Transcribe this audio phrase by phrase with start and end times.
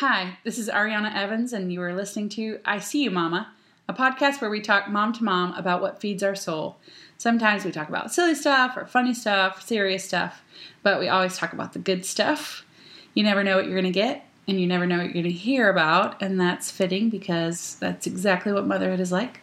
[0.00, 3.52] Hi, this is Ariana Evans, and you are listening to I See You Mama,
[3.86, 6.78] a podcast where we talk mom to mom about what feeds our soul.
[7.18, 10.42] Sometimes we talk about silly stuff or funny stuff, serious stuff,
[10.82, 12.64] but we always talk about the good stuff.
[13.12, 15.24] You never know what you're going to get, and you never know what you're going
[15.24, 19.40] to hear about, and that's fitting because that's exactly what motherhood is like.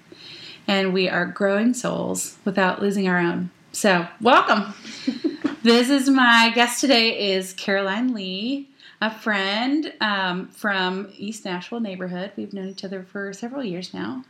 [0.68, 3.52] And we are growing souls without losing our own.
[3.74, 4.74] So, welcome.
[5.62, 8.70] this is my guest today is Caroline Lee
[9.02, 12.32] a friend um, from East Nashville neighborhood.
[12.36, 14.24] We've known each other for several years now.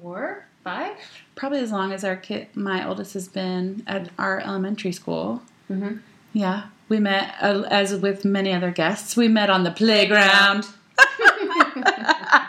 [0.00, 0.96] Four, five,
[1.34, 5.42] probably as long as our kid, my oldest, has been at our elementary school.
[5.70, 5.98] Mm-hmm.
[6.34, 9.16] Yeah, we met uh, as with many other guests.
[9.16, 10.66] We met on the playground.
[10.98, 12.44] oh,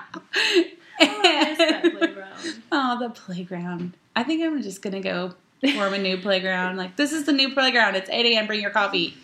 [1.98, 2.63] playground.
[2.71, 3.93] oh, the playground.
[4.16, 5.34] I think I'm just gonna go
[5.73, 6.76] form a new playground.
[6.76, 7.95] Like this is the new playground.
[7.95, 8.48] It's 8 a.m.
[8.48, 9.16] Bring your coffee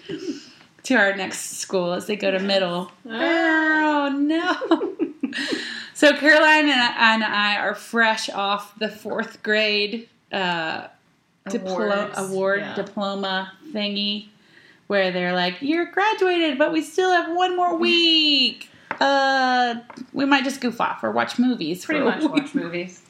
[0.83, 2.91] to our next school as they go to middle.
[3.05, 5.33] Oh no.
[5.93, 10.87] so Caroline and I, and I, are fresh off the fourth grade uh,
[11.47, 12.75] diplo- award yeah.
[12.75, 14.27] diploma thingy,
[14.87, 19.75] where they're like, "You're graduated, but we still have one more week." Uh,
[20.11, 21.85] we might just goof off or watch movies.
[21.85, 23.01] Pretty much watch movies.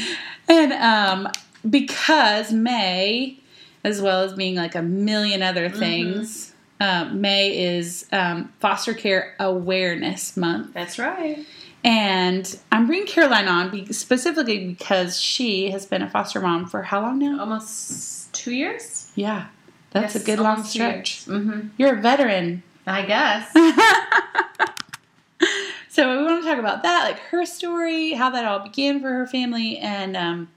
[0.48, 1.28] and um,
[1.68, 3.38] because May,
[3.82, 5.78] as well as being like a million other mm-hmm.
[5.78, 6.36] things.
[6.36, 6.51] Mm-hmm
[6.82, 10.74] uh, May is um, Foster Care Awareness Month.
[10.74, 11.46] That's right.
[11.84, 17.02] And I'm bringing Caroline on specifically because she has been a foster mom for how
[17.02, 17.38] long now?
[17.38, 19.12] Almost two years.
[19.14, 19.46] Yeah,
[19.90, 21.24] that's yes, a good long stretch.
[21.26, 21.68] Mm-hmm.
[21.76, 22.64] You're a veteran.
[22.84, 23.52] I guess.
[25.88, 29.08] so we want to talk about that, like her story, how that all began for
[29.08, 30.48] her family, and um,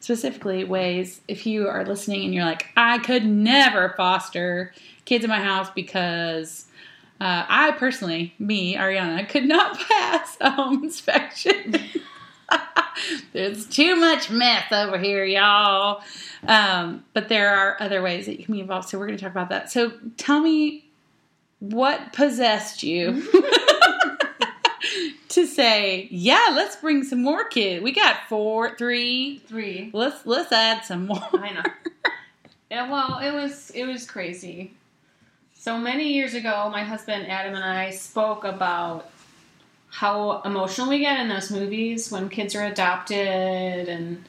[0.00, 4.72] specifically ways if you are listening and you're like, I could never foster
[5.08, 6.66] kids in my house because
[7.18, 11.76] uh, I personally, me, Ariana, could not pass a home inspection.
[13.32, 16.02] There's too much mess over here, y'all.
[16.46, 18.88] Um, but there are other ways that you can be involved.
[18.88, 19.70] So we're going to talk about that.
[19.70, 20.84] So tell me
[21.60, 23.22] what possessed you
[25.28, 27.82] to say, yeah, let's bring some more kids.
[27.82, 29.90] We got four, three, three.
[29.92, 31.28] Let's let's add some more.
[31.32, 31.62] I know.
[32.70, 34.72] Yeah, well, it was it was crazy.
[35.68, 39.10] So many years ago, my husband Adam and I spoke about
[39.90, 44.24] how emotional we get in those movies when kids are adopted and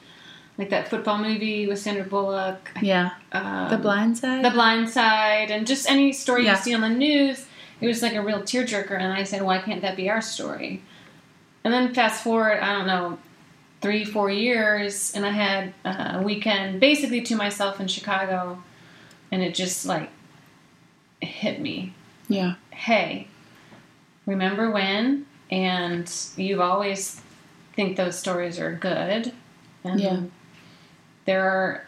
[0.58, 2.70] like that football movie with Sandra Bullock.
[2.82, 3.12] Yeah.
[3.32, 4.44] Um, the Blind Side?
[4.44, 5.50] The Blind Side.
[5.50, 6.56] And just any story yeah.
[6.58, 7.46] you see on the news.
[7.80, 9.00] It was like a real tearjerker.
[9.00, 10.82] And I said, why can't that be our story?
[11.64, 13.18] And then fast forward, I don't know,
[13.80, 18.62] three, four years, and I had a weekend basically to myself in Chicago.
[19.32, 20.10] And it just like
[21.20, 21.92] hit me.
[22.28, 22.54] Yeah.
[22.70, 23.28] Hey,
[24.26, 25.26] remember when?
[25.50, 27.20] And you always
[27.74, 29.32] think those stories are good.
[29.84, 30.20] And yeah.
[31.24, 31.84] there are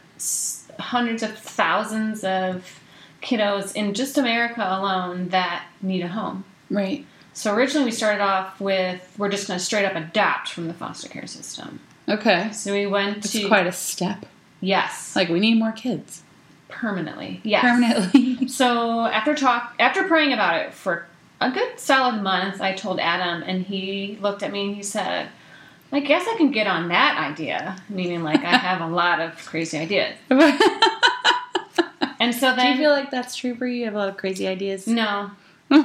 [0.79, 2.81] hundreds of thousands of
[3.23, 6.45] kiddos in just America alone that need a home.
[6.71, 7.07] Right.
[7.35, 10.75] So originally we started off with we're just going to straight up adopt from the
[10.75, 11.81] foster care system.
[12.09, 12.51] Okay.
[12.53, 14.27] So we went That's to quite a step.
[14.61, 15.15] Yes.
[15.17, 16.23] Like we need more kids.
[16.73, 17.41] Permanently.
[17.45, 17.63] Yes.
[17.63, 18.49] Permanently.
[18.49, 21.07] so after talk after praying about it for
[21.41, 25.29] a good solid month, I told Adam and he looked at me and he said,
[25.93, 27.77] I guess I can get on that idea.
[27.89, 30.17] Meaning like I have a lot of crazy ideas.
[32.19, 33.81] and so then Do you feel like that's true for you?
[33.81, 34.87] You have a lot of crazy ideas?
[34.87, 35.31] No.
[35.71, 35.77] or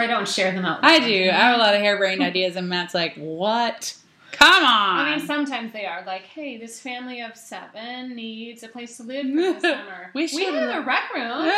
[0.00, 0.80] I don't share them out.
[0.82, 1.28] I do.
[1.30, 3.94] I have a lot of harebrained ideas and Matt's like, What?
[4.38, 4.98] Come on.
[5.00, 9.02] I mean, sometimes they are like, "Hey, this family of seven needs a place to
[9.02, 10.10] live for the summer.
[10.14, 11.50] we, we have a rec room."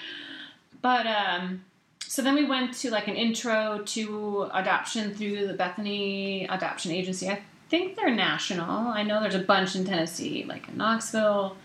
[0.82, 1.64] but um,
[2.00, 7.30] so then we went to like an intro to adoption through the Bethany Adoption Agency.
[7.30, 7.40] I
[7.70, 8.88] think they're national.
[8.88, 11.56] I know there's a bunch in Tennessee, like in Knoxville.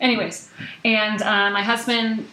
[0.00, 0.50] Anyways,
[0.84, 2.26] and uh, my husband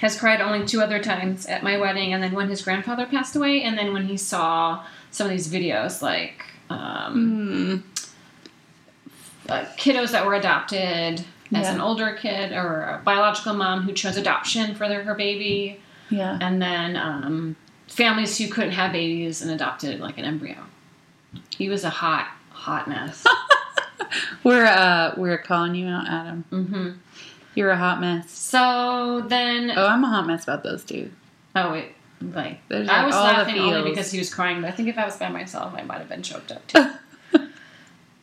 [0.00, 3.36] has cried only two other times at my wedding, and then when his grandfather passed
[3.36, 7.82] away, and then when he saw some of these videos, like um,
[9.08, 9.50] mm.
[9.50, 11.60] uh, kiddos that were adopted yeah.
[11.60, 15.80] as an older kid, or a biological mom who chose adoption for their, her baby.
[16.10, 16.38] Yeah.
[16.40, 17.56] And then um,
[17.88, 20.56] families who couldn't have babies and adopted like an embryo.
[21.56, 23.26] He was a hot, hot mess.
[24.44, 26.44] we're uh, we're calling you out, Adam.
[26.50, 26.90] Mm-hmm.
[27.54, 28.30] You're a hot mess.
[28.30, 31.10] So then, oh, I'm a hot mess about those two.
[31.54, 34.88] Oh wait, like, like I was laughing only because he was crying, but I think
[34.88, 36.90] if I was by myself, I might have been choked up too.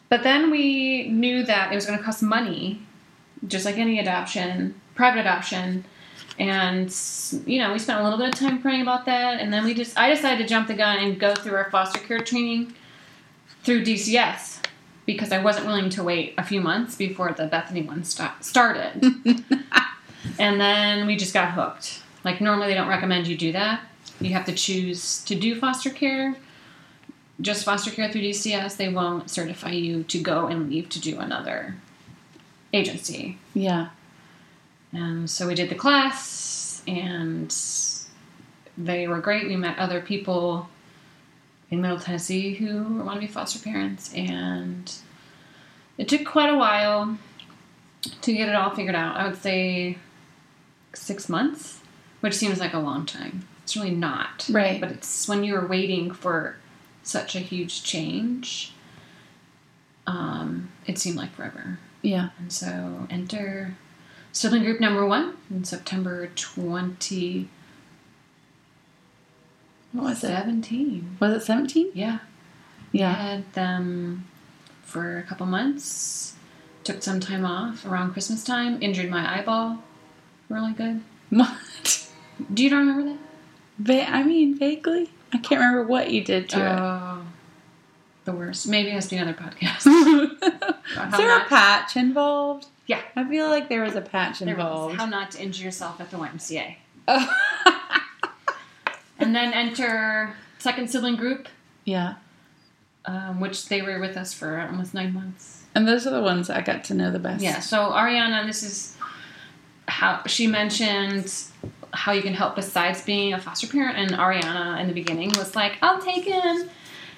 [0.09, 2.81] but then we knew that it was going to cost money,
[3.47, 5.85] just like any adoption, private adoption,
[6.39, 6.93] And
[7.45, 9.73] you know, we spent a little bit of time praying about that, and then we
[9.73, 12.73] just I decided to jump the gun and go through our foster care training
[13.63, 14.59] through DCS
[15.05, 19.03] because I wasn't willing to wait a few months before the Bethany one sta- started.
[20.39, 22.02] and then we just got hooked.
[22.23, 23.81] Like normally they don't recommend you do that.
[24.19, 26.35] You have to choose to do foster care.
[27.41, 31.19] Just foster care through DCS, they won't certify you to go and leave to do
[31.19, 31.75] another
[32.71, 33.37] agency.
[33.53, 33.89] Yeah.
[34.91, 37.53] And so we did the class, and
[38.77, 39.47] they were great.
[39.47, 40.69] We met other people
[41.71, 44.93] in Middle Tennessee who want to be foster parents, and
[45.97, 47.17] it took quite a while
[48.21, 49.17] to get it all figured out.
[49.17, 49.97] I would say
[50.93, 51.79] six months,
[52.23, 53.45] which seems like a long time.
[53.63, 54.47] It's really not.
[54.49, 54.79] Right.
[54.79, 56.55] But it's when you're waiting for
[57.03, 58.71] such a huge change,
[60.07, 61.79] um, it seemed like forever.
[62.01, 62.29] Yeah.
[62.39, 63.75] And so enter
[64.31, 67.49] sibling group number one in September 2017.
[69.91, 70.27] What was it?
[70.27, 71.17] 17.
[71.19, 71.91] Was it 17?
[71.93, 72.19] Yeah.
[72.93, 73.09] Yeah.
[73.09, 74.29] I Had them
[74.81, 76.35] for a couple months.
[76.85, 78.81] Took some time off around Christmas time.
[78.81, 79.83] Injured my eyeball.
[80.47, 81.01] Really good.
[81.29, 82.02] What?
[82.53, 83.17] Do you not remember that?
[83.79, 85.09] Va- I mean, vaguely.
[85.33, 87.21] I can't remember what you did to Oh,
[88.25, 88.67] the worst.
[88.67, 89.83] Maybe it has to be another podcast.
[89.85, 91.11] it.
[91.11, 92.67] Is there a patch involved?
[92.85, 93.01] Yeah.
[93.15, 94.63] I feel like there was a patch There was.
[94.63, 94.95] involved.
[94.97, 96.75] How not to injure yourself at the YMCA.
[99.19, 101.47] And then enter second sibling group,
[101.85, 102.15] yeah.
[103.05, 105.63] um, which they were with us for almost nine months.
[105.75, 107.41] And those are the ones I got to know the best.
[107.41, 107.59] Yeah.
[107.61, 108.97] So Ariana, this is
[109.87, 111.31] how she mentioned
[111.93, 113.97] how you can help besides being a foster parent.
[113.97, 116.69] And Ariana in the beginning was like, "I'll take him,"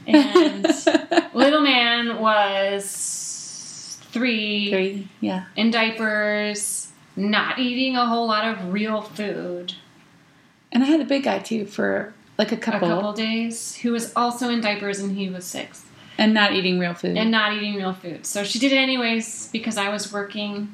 [0.07, 0.63] and
[1.33, 5.07] little man was three, Three.
[5.21, 5.45] Yeah.
[5.55, 9.73] in diapers, not eating a whole lot of real food.
[10.71, 13.91] And I had a big guy too for like a couple, A couple days, who
[13.91, 15.83] was also in diapers, and he was six.
[16.17, 17.17] and not eating real food.
[17.17, 18.25] and not eating real food.
[18.25, 20.73] So she did it anyways because I was working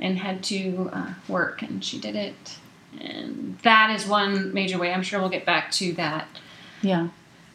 [0.00, 2.58] and had to uh, work, and she did it.
[3.00, 4.92] And that is one major way.
[4.92, 6.28] I'm sure we'll get back to that
[6.82, 7.08] yeah.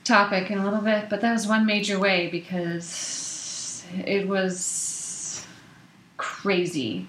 [0.04, 5.46] topic in a little bit, but that was one major way because it was
[6.18, 7.08] crazy.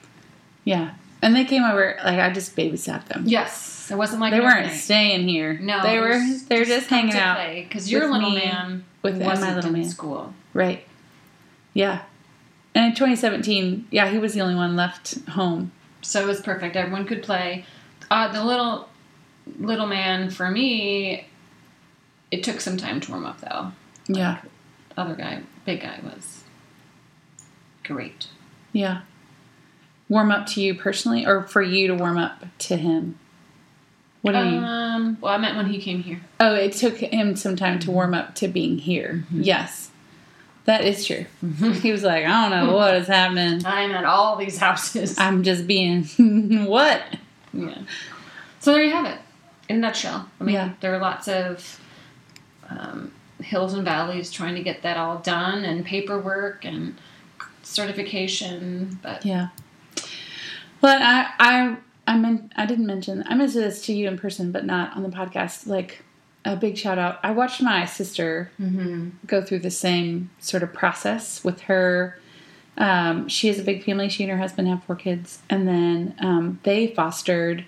[0.64, 0.92] Yeah.
[1.22, 3.24] And they came over like I just babysat them.
[3.26, 4.78] Yes, it wasn't like They weren't overnight.
[4.80, 5.58] staying here.
[5.58, 7.38] No, They were they're just, hanging out.
[7.54, 9.88] because your little me, man with and my wasn't little in man.
[9.90, 10.34] school.
[10.54, 10.84] Right.
[11.74, 12.02] Yeah.
[12.74, 15.72] And in 2017, yeah, he was the only one left home.
[16.02, 16.76] so it was perfect.
[16.76, 17.64] Everyone could play.
[18.10, 18.88] Uh, the little
[19.58, 21.26] little man for me,
[22.30, 23.72] it took some time to warm up though.
[24.06, 24.40] Yeah.
[24.96, 26.44] Other guy, big guy, was
[27.84, 28.28] great.
[28.72, 29.02] Yeah.
[30.08, 33.18] Warm up to you personally or for you to warm up to him?
[34.22, 34.64] What do you mean?
[34.64, 36.20] Um, well, I meant when he came here.
[36.40, 39.24] Oh, it took him some time to warm up to being here.
[39.30, 39.90] Yes.
[40.64, 41.24] That is true.
[41.80, 43.64] He was like, I don't know what is happening.
[43.64, 45.18] I'm at all these houses.
[45.18, 46.04] I'm just being
[46.66, 47.02] what?
[47.66, 47.82] Yeah.
[48.60, 49.18] So there you have it,
[49.68, 50.28] in a nutshell.
[50.40, 50.72] I mean, Yeah.
[50.80, 51.80] there are lots of
[52.68, 56.98] um, hills and valleys trying to get that all done, and paperwork and
[57.62, 58.98] certification.
[59.02, 59.48] But Yeah.
[60.80, 61.76] Well, I I
[62.06, 65.02] I meant I didn't mention I mentioned this to you in person, but not on
[65.02, 65.66] the podcast.
[65.66, 66.02] Like
[66.44, 67.18] a big shout out.
[67.22, 69.10] I watched my sister mm-hmm.
[69.26, 72.18] go through the same sort of process with her.
[72.78, 74.08] Um, she has a big family.
[74.08, 77.64] She and her husband have four kids, and then um, they fostered.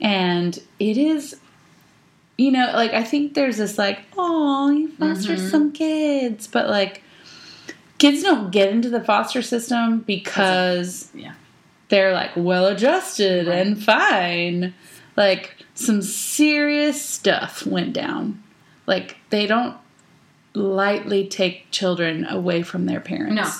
[0.00, 1.36] And it is,
[2.38, 5.50] you know, like I think there's this like, oh, you foster Mhm.
[5.50, 7.02] some kids, but like
[7.98, 11.34] kids don't get into the foster system because yeah.
[11.90, 13.58] they're like well adjusted Right.
[13.66, 14.72] and fine.
[15.16, 18.42] Like some serious stuff went down.
[18.86, 19.76] Like they don't
[20.54, 23.34] lightly take children away from their parents.
[23.36, 23.50] No.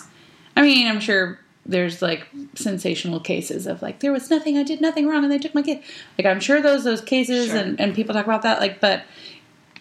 [0.56, 4.80] I mean, I'm sure there's like sensational cases of like there was nothing I did
[4.80, 5.82] nothing wrong and they took my kid.
[6.18, 7.58] Like I'm sure those those cases Sure.
[7.58, 9.02] and, and people talk about that like but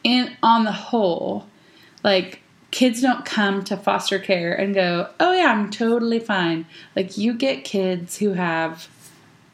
[0.04, 1.48] in on the whole
[2.04, 7.18] like kids don't come to foster care and go, "Oh yeah, I'm totally fine." Like
[7.18, 8.88] you get kids who have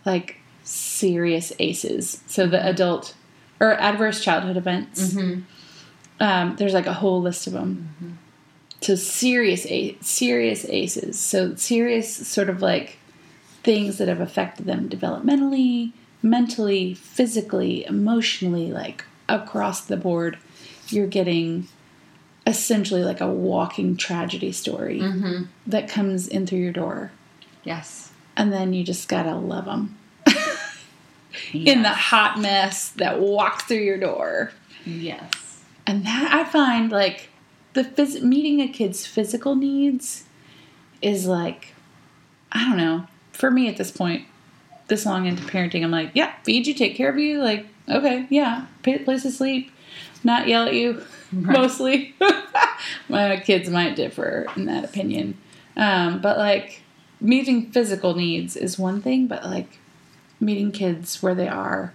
[0.06, 2.22] like serious ACEs.
[2.28, 3.16] So the adult
[3.60, 5.14] or adverse childhood events.
[5.14, 5.42] Mm-hmm.
[6.20, 8.18] Um, there's like a whole list of them.
[8.82, 11.20] So serious, a- serious ACEs.
[11.20, 12.98] So serious, sort of like
[13.64, 15.92] things that have affected them developmentally,
[16.22, 20.38] mentally, physically, emotionally, like across the board.
[20.90, 21.68] You're getting
[22.46, 25.46] essentially like a walking tragedy story Mm-hmm.
[25.66, 27.12] that comes in through your door,
[27.64, 28.12] Yes.
[28.38, 29.98] and then you just gotta love them.
[31.54, 34.52] in the hot mess that walks through your door.
[34.86, 35.64] Yes.
[35.88, 37.30] And that I find like
[37.76, 40.24] the phys- meeting a kid's physical needs
[41.02, 41.74] is like
[42.52, 43.06] I don't know.
[43.34, 44.26] For me at this point,
[44.88, 47.42] this long into parenting, I'm like, yeah, feed you, take care of you.
[47.44, 49.72] Like, okay, yeah, place to sleep,
[50.24, 51.04] not yell at you,
[51.34, 51.58] Right.
[51.58, 52.16] mostly.
[53.10, 55.38] My kids might differ in that opinion,
[55.76, 56.82] um, but like
[57.20, 59.80] meeting physical needs is one thing, but like
[60.40, 61.94] meeting kids where they are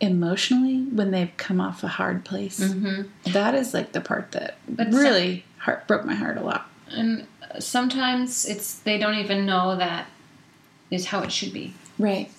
[0.00, 2.60] emotionally when they've come off a hard place.
[2.60, 3.32] Mm-hmm.
[3.32, 6.68] That is like the part that But really heart broke my heart a lot.
[6.90, 7.26] And
[7.58, 10.06] sometimes it's they don't even know that
[10.90, 11.74] is how it should be.
[11.98, 12.30] Right.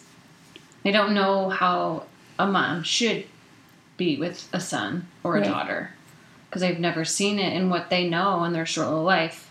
[0.84, 2.04] They don't know how
[2.38, 3.26] a mom should
[3.98, 5.50] be with a son or a Right.
[5.50, 5.92] daughter
[6.50, 9.50] because they've never seen it, and what they know in their short little life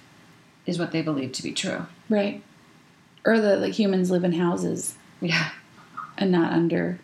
[0.66, 1.86] is what they believe to be true.
[2.08, 2.42] Right.
[3.26, 5.50] Or that like humans live in houses Yeah,
[6.18, 6.98] and not under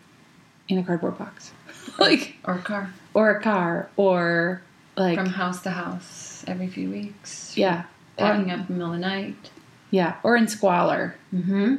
[0.71, 1.51] in a cardboard box.
[1.99, 4.61] like or a car or a car or
[4.95, 7.55] like from house to house every few weeks.
[7.57, 7.83] yeah.
[8.17, 9.49] Or, packing up in the middle of the night.
[9.89, 10.17] yeah.
[10.23, 11.15] Or in squalor.
[11.33, 11.77] Mm-hmm.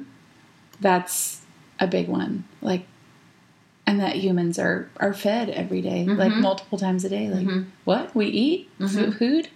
[0.80, 1.40] That's
[1.78, 2.44] a big one.
[2.60, 2.86] Like
[3.86, 6.40] and that humans are are fed every day, like Mhm.
[6.40, 7.28] multiple times a day.
[7.28, 7.66] Like Mhm.
[7.84, 8.14] what?
[8.14, 9.16] We eat Mhm.
[9.18, 9.48] food?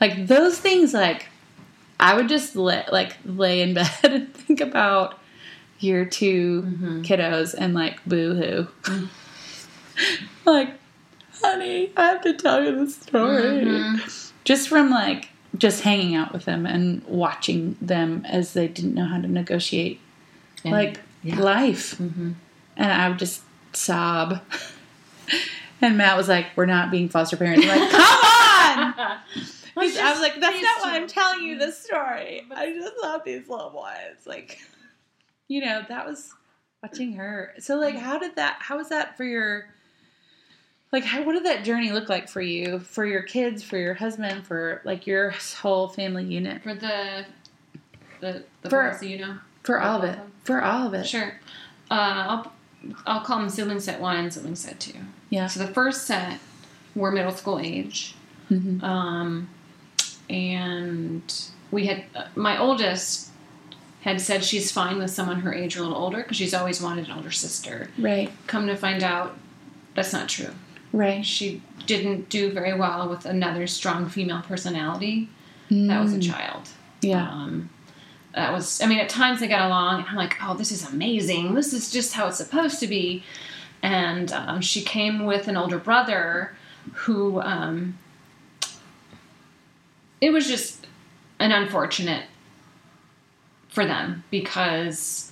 [0.00, 1.26] Like those things like
[1.98, 5.18] I would just let like lay in bed and think about
[5.80, 7.04] year 2 Mhm.
[7.04, 8.68] kiddos and like boo hoo.
[8.92, 9.08] Mm.
[10.44, 10.70] like,
[11.42, 13.64] honey, I have to tell you the story.
[13.64, 14.32] Mhm.
[14.44, 19.04] Just from like just hanging out with them and watching them as they didn't know
[19.06, 20.00] how to negotiate
[20.64, 21.38] And- like yeah.
[21.40, 21.96] life.
[21.98, 22.34] Mhm.
[22.76, 24.40] And I would just sob.
[25.82, 29.20] And Matt was like, "We're not being foster parents." I'm like, "Come on!" I
[29.76, 30.96] was like, "That's not why.
[30.96, 32.42] I'm telling you this story.
[32.54, 34.58] I just love these little boys." Like,
[35.50, 36.32] you know, that was
[36.80, 37.52] watching her.
[37.58, 38.58] So, like, how did that?
[38.60, 39.66] How was that for your?
[40.92, 41.24] Like, how?
[41.24, 44.80] What did that journey look like for you, for your kids, for your husband, for
[44.84, 47.26] like your whole family unit, for the
[48.20, 49.38] the the For- boys you know.
[49.64, 50.32] for all of it, them?
[50.44, 51.06] for all of it?
[51.06, 51.32] Sure.
[51.90, 51.94] Uh,
[52.44, 52.52] I'll
[53.04, 54.98] I'll call them sibling set one and sibling set two.
[55.30, 55.48] Yeah.
[55.48, 56.38] So the first set
[56.94, 58.14] were middle school age,
[58.48, 58.84] mm-hmm.
[58.84, 59.48] um,
[60.28, 61.22] and
[61.72, 63.29] we had uh, my oldest
[64.02, 66.80] had said she's fine with someone her age or a little older because she's always
[66.80, 67.90] wanted an older sister.
[67.98, 68.30] Right.
[68.46, 69.36] Come to find out,
[69.94, 70.50] that's not true.
[70.92, 71.24] Right.
[71.24, 75.28] She didn't do very well with another strong female personality.
[75.70, 76.30] That was a Mm.
[76.32, 76.68] child.
[77.02, 77.28] Yeah.
[77.30, 77.70] Um,
[78.34, 80.84] that was, I mean, at times they got along, and I'm like, oh, this is
[80.88, 81.54] amazing.
[81.54, 83.22] This is just how it's supposed to be.
[83.82, 86.54] And um, she came with an older brother
[86.92, 87.98] who, um,
[90.20, 90.86] it was just
[91.38, 92.24] an unfortunate
[93.70, 95.30] for them because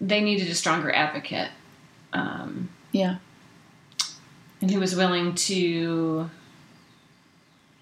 [0.00, 1.50] they needed a stronger advocate.
[2.12, 3.16] Um, Yeah.
[4.60, 6.28] and who was willing to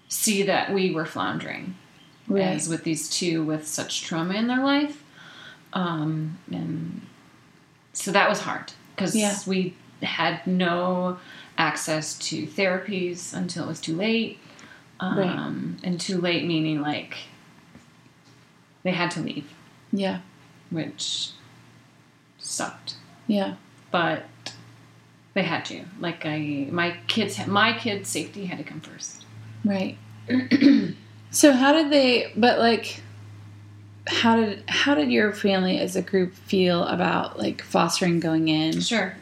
[0.09, 1.75] see that we were floundering
[2.27, 2.41] Right.
[2.43, 5.01] as with these two with such trauma in their life
[5.73, 7.01] um, and
[7.93, 9.35] so that was hard because Yeah.
[9.47, 11.17] we had no
[11.57, 14.39] access to therapies until it was too late
[14.99, 15.83] um, Right.
[15.83, 17.15] and too late meaning like
[18.83, 19.51] they had to leave
[19.91, 20.19] Yeah.
[20.69, 21.31] which
[22.39, 22.95] sucked
[23.27, 23.55] Yeah.
[23.91, 24.23] but
[25.33, 25.83] they had to.
[25.99, 29.23] Like I, my kids, my kids' safety had to come first.
[29.63, 29.97] Right.
[31.31, 33.01] so how did they but like
[34.07, 38.79] how did how did your family as a group feel about like fostering going in?
[38.81, 39.15] Sure.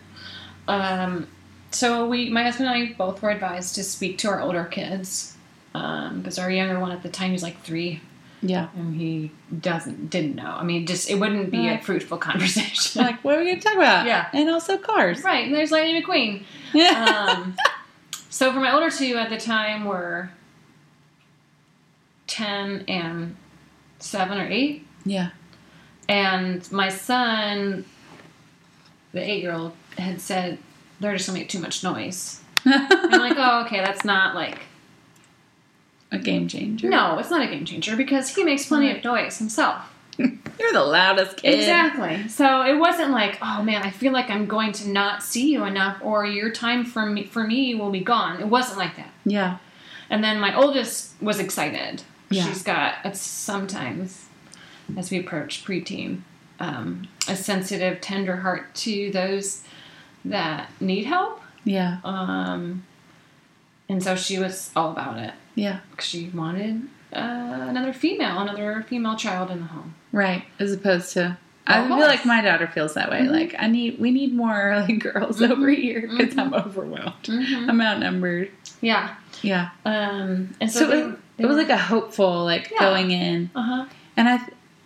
[0.68, 1.28] Um,
[1.72, 5.36] so we, my husband and I, both were advised to speak to our older kids
[5.74, 8.00] because our younger one at the time was like three,
[8.42, 8.68] Yeah.
[8.76, 10.52] and he doesn't didn't know.
[10.52, 13.02] I mean, just it wouldn't be a fruitful conversation.
[13.02, 14.06] like what are we gonna talk about?
[14.06, 14.28] Yeah.
[14.34, 15.24] And also cars.
[15.24, 15.46] right.
[15.46, 16.44] And there's Lightning McQueen.
[16.74, 17.36] Yeah.
[17.44, 17.56] um,
[18.30, 20.30] so for my older two at the time were
[22.28, 23.36] 10 and
[24.00, 25.30] 7 or 8 yeah.
[26.10, 27.86] and my son
[29.14, 30.58] the 8 year old had said
[31.00, 34.60] they're just gonna make too much noise i'm like oh okay that's not like
[36.16, 36.90] a game changer.
[36.90, 40.84] no it's not a game changer because he makes plenty of noise himself You're the
[40.84, 41.56] loudest kid.
[41.56, 45.52] exactly so it wasn't like oh man i feel like i'm going to not see
[45.52, 48.96] you enough or your time for me for me will be gone it wasn't like
[48.96, 49.58] that Yeah.
[50.10, 52.04] And then my oldest was excited.
[52.30, 52.46] Yeah.
[52.46, 54.28] She's got sometimes
[54.96, 56.22] as we approach preteen,
[56.60, 59.64] um, a sensitive, tender heart to those
[60.24, 61.42] that need help.
[61.64, 61.98] Yeah.
[62.04, 62.86] Um,
[63.90, 65.34] and so she was all about it.
[65.56, 65.80] Yeah.
[66.00, 66.84] She wanted
[67.14, 69.96] uh, another female, another female child in the home.
[70.12, 70.44] Right.
[70.60, 73.22] As opposed to I feel like my daughter feels that way.
[73.22, 73.32] Mhm.
[73.32, 75.50] Like I need, we need more like girls Mhm.
[75.52, 76.40] over here because Mhm.
[76.40, 77.24] I'm overwhelmed.
[77.24, 77.70] Mhm.
[77.70, 78.52] I'm outnumbered.
[78.82, 79.16] Yeah.
[79.42, 79.70] Yeah.
[79.84, 82.80] Um, and so, So, they, it, it was like a hopeful like Yeah.
[82.82, 83.86] going in, uh huh.
[84.16, 84.40] and I,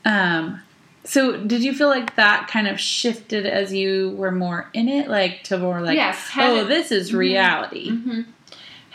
[0.05, 0.61] um,
[1.03, 5.09] so did you feel like that kind of shifted as you were more in it,
[5.09, 7.17] like to more like, Yes, oh, it- this is Mhm.
[7.17, 8.23] reality.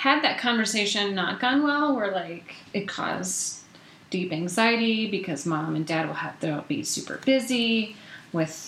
[0.04, 3.61] Had that conversation not gone well, where like it caused
[4.11, 7.96] deep anxiety because mom and dad will have they'll be super busy
[8.30, 8.61] with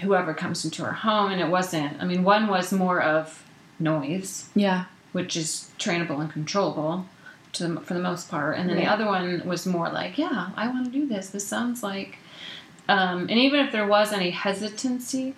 [0.00, 2.02] whoever comes into our home, and it wasn't.
[2.02, 3.44] I mean, one was more of
[3.78, 4.86] noise, Yeah.
[5.12, 7.06] which is trainable and controllable
[7.52, 10.50] to the, for the most part, and then the other one was more like, yeah,
[10.56, 11.30] I want to do this.
[11.30, 12.18] This sounds like,
[12.88, 15.36] um, and even if there was any hesitancy,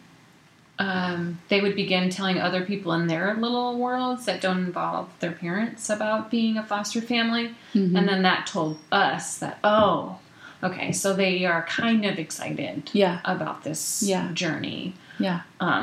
[0.79, 5.33] um, they would begin telling other people in their little worlds that don't involve their
[5.33, 7.97] parents about being a foster family, Mhm.
[7.97, 10.19] and then that told us that oh,
[10.63, 13.21] okay, so they are kind of excited yeah.
[13.25, 14.31] about this Yeah.
[14.33, 15.41] journey Yeah.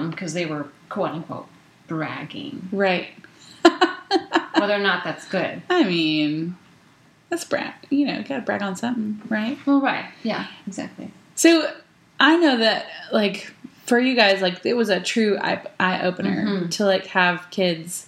[0.10, 1.48] because they were quote unquote
[1.88, 3.10] bragging, Right.
[4.58, 5.62] whether or not that's good.
[5.69, 6.55] I mean,
[7.29, 7.74] that's brag.
[7.89, 9.58] You know, gotta brag on something, right?
[9.65, 11.12] Well, right, yeah, exactly.
[11.36, 11.72] So
[12.19, 13.53] I know that, like,
[13.89, 16.72] for you guys, like, it was a true eye, eye opener Mhm.
[16.72, 18.08] to like have kids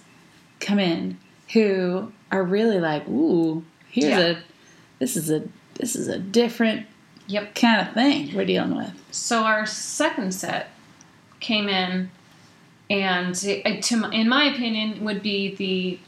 [0.60, 1.18] come in
[1.52, 4.18] who are really like, ooh, here's Yeah.
[4.20, 4.36] a,
[5.00, 5.42] this is a,
[5.74, 6.86] this is a different
[7.26, 7.54] Yep.
[7.56, 8.92] kind of thing we're dealing with.
[9.10, 10.70] So our second set
[11.40, 12.10] came in,
[12.88, 15.98] and it, to, in my opinion, would be the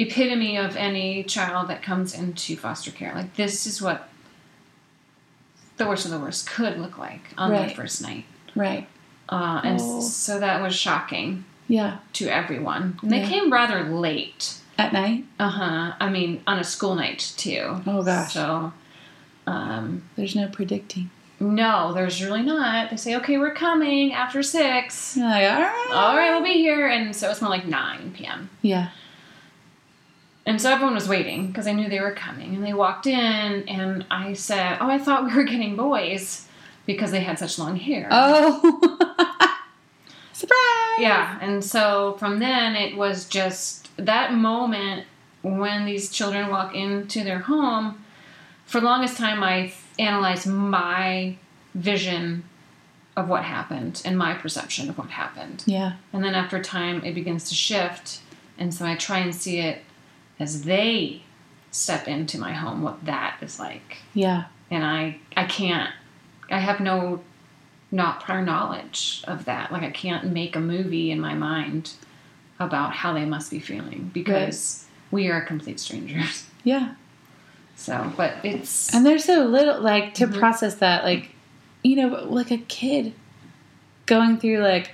[0.00, 3.12] epitome of any child that comes into foster care.
[3.14, 4.08] Like this is what
[5.76, 7.66] the worst of the worst could look like on Right.
[7.66, 8.24] their first night,
[8.54, 8.86] Right.
[9.28, 10.00] Uh, and Oh.
[10.00, 11.98] so that was shocking Yeah.
[12.14, 12.98] to everyone.
[13.02, 13.28] And they Yeah.
[13.28, 14.54] came rather late.
[14.76, 15.92] At night, Uh huh.
[16.00, 17.80] I mean, on a school night too.
[17.86, 18.32] Oh, gosh.
[18.34, 18.72] So.
[19.46, 21.10] Um, there's no predicting.
[21.40, 22.88] no, there's really not.
[22.90, 25.16] They say, okay, we're coming after six.
[25.16, 25.90] You're like, all right.
[25.92, 26.88] All right, we'll be here.
[26.88, 28.48] And so it's more like 9 p.m.
[28.62, 28.88] Yeah.
[30.46, 32.54] And so everyone was waiting because I knew they were coming.
[32.54, 36.46] And they walked in, and I said, Oh, I thought we were getting boys
[36.86, 38.08] because they had such long hair.
[38.10, 38.60] Oh.
[40.32, 40.58] Surprise.
[40.98, 41.38] Yeah.
[41.40, 45.06] And so from then, it was just that moment
[45.42, 48.04] when these children walk into their home.
[48.66, 51.36] For the longest time, I analyzed my
[51.74, 52.44] vision
[53.16, 55.62] of what happened and my perception of what happened.
[55.66, 55.94] Yeah.
[56.12, 58.20] And then after time, it begins to shift.
[58.58, 59.82] And so I try and see it
[60.40, 61.22] as they
[61.70, 63.98] step into my home, what that is like.
[64.14, 64.44] Yeah.
[64.70, 65.92] And I, I can't,
[66.50, 67.22] I have no,
[67.90, 69.72] not prior knowledge of that.
[69.72, 71.92] Like I can't make a movie in my mind
[72.60, 76.44] about how they must be feeling because we are complete strangers.
[76.62, 76.94] Yeah.
[77.76, 80.38] So, but it's, And there's so little, like, to Mhm.
[80.38, 81.30] process that, like,
[81.82, 83.12] you know, like a kid
[84.06, 84.92] going through, like,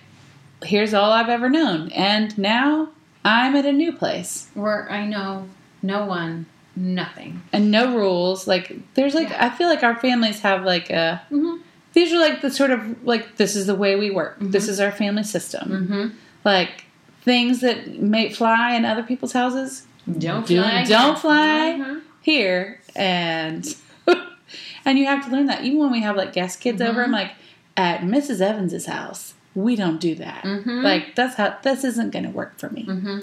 [0.64, 1.92] here's all I've ever known.
[1.92, 2.88] And now
[3.24, 5.48] I'm at a new place where I know
[5.82, 6.46] no one,
[6.80, 7.42] nothing.
[7.52, 8.46] and no rules.
[8.46, 9.46] Like, there's, like, Yeah.
[9.46, 11.60] I feel like our families have, like, a, Mm-hmm.
[11.92, 14.36] these are, like, the sort of, like, this is the way we work.
[14.40, 15.68] This is our family system.
[15.70, 16.16] Mm-hmm.
[16.44, 16.84] Like,
[17.22, 19.86] things that may fly in other people's houses
[20.18, 20.84] Don't Do- fly.
[20.84, 21.76] don't fly.
[21.78, 22.00] Mhm.
[22.22, 23.76] here and
[24.84, 27.12] and you have to learn that even when we have like guest kids over i'm
[27.12, 27.32] like
[27.76, 30.82] at mrs evans's house we don't do that Mhm.
[30.82, 33.18] like that's how this isn't going to work for me Mm-hmm.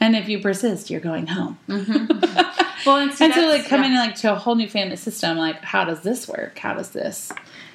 [0.00, 2.48] and if you persist you're going home Mm-hmm.
[2.86, 4.02] Well, and, see, and so like coming yeah.
[4.02, 6.90] in like to a whole new family system like how does this work how does
[6.90, 7.30] this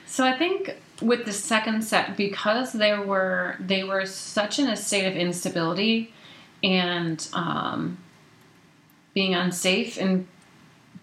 [0.06, 4.76] So I think with the second set, because they were they were such in a
[4.76, 6.12] state of instability
[6.64, 8.00] and um,
[9.14, 10.28] being unsafe and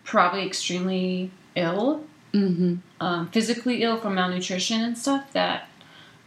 [0.04, 5.68] probably extremely ill, mm-hmm um, physically ill from malnutrition and stuff, that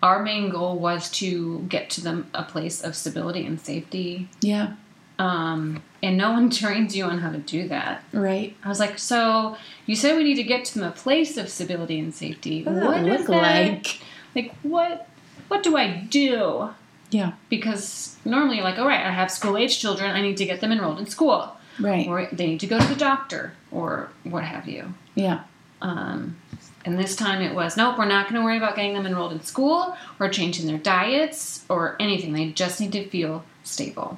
[0.03, 4.29] our main goal was to get to them a place of stability and safety.
[4.41, 4.73] yeah
[5.19, 8.03] Um, and no one trains you on how to do that.
[8.13, 11.37] right I was like, so you said we need to get to them a place
[11.37, 12.63] of stability and safety.
[12.63, 13.99] what What does look that like
[14.35, 14.53] like?
[14.63, 15.07] What
[15.47, 16.69] what do I do?
[17.09, 20.11] yeah Because normally, you're like, all right, I have school age children.
[20.11, 22.85] I need to get them enrolled in school, right or they need to go to
[22.87, 24.93] the doctor, or what have you.
[25.15, 25.39] yeah
[25.81, 26.37] Um,
[26.85, 29.31] and this time it was, nope, we're not going to worry about getting them enrolled
[29.33, 32.33] in school or changing their diets or anything.
[32.33, 34.17] They just need to feel stable.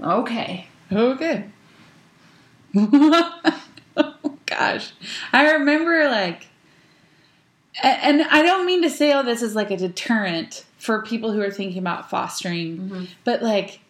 [0.00, 0.66] Okay.
[0.92, 1.44] Okay.
[2.76, 3.54] oh
[4.46, 4.92] gosh.
[5.32, 6.46] I remember like
[7.82, 11.40] and I don't mean to say all this is like a deterrent for people who
[11.40, 13.08] are thinking about fostering, Mhm.
[13.24, 13.80] but like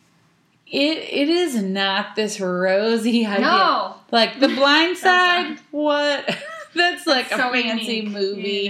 [0.66, 3.40] it it is not this rosy idea.
[3.44, 3.94] No.
[4.10, 6.34] Like the blind side, what?
[6.74, 8.08] That's like So a fancy unique.
[8.10, 8.68] movie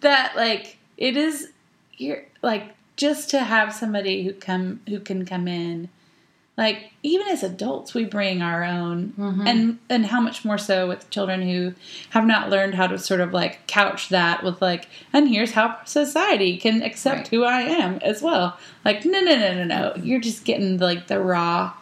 [0.00, 1.50] that like it is
[1.96, 5.88] you're like just to have somebody who come who can come in
[6.58, 9.48] like even as adults we bring our own Mhm.
[9.48, 11.72] and and how much more so with children who
[12.10, 15.78] have not learned how to sort of like couch that with like and here's how
[15.84, 17.28] society can accept Right.
[17.28, 21.06] who i am as well like no no no no no you're just getting like
[21.06, 21.72] the raw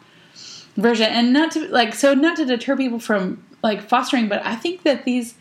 [0.76, 4.54] version and not to like so not to deter people from like fostering but i
[4.54, 5.34] think that these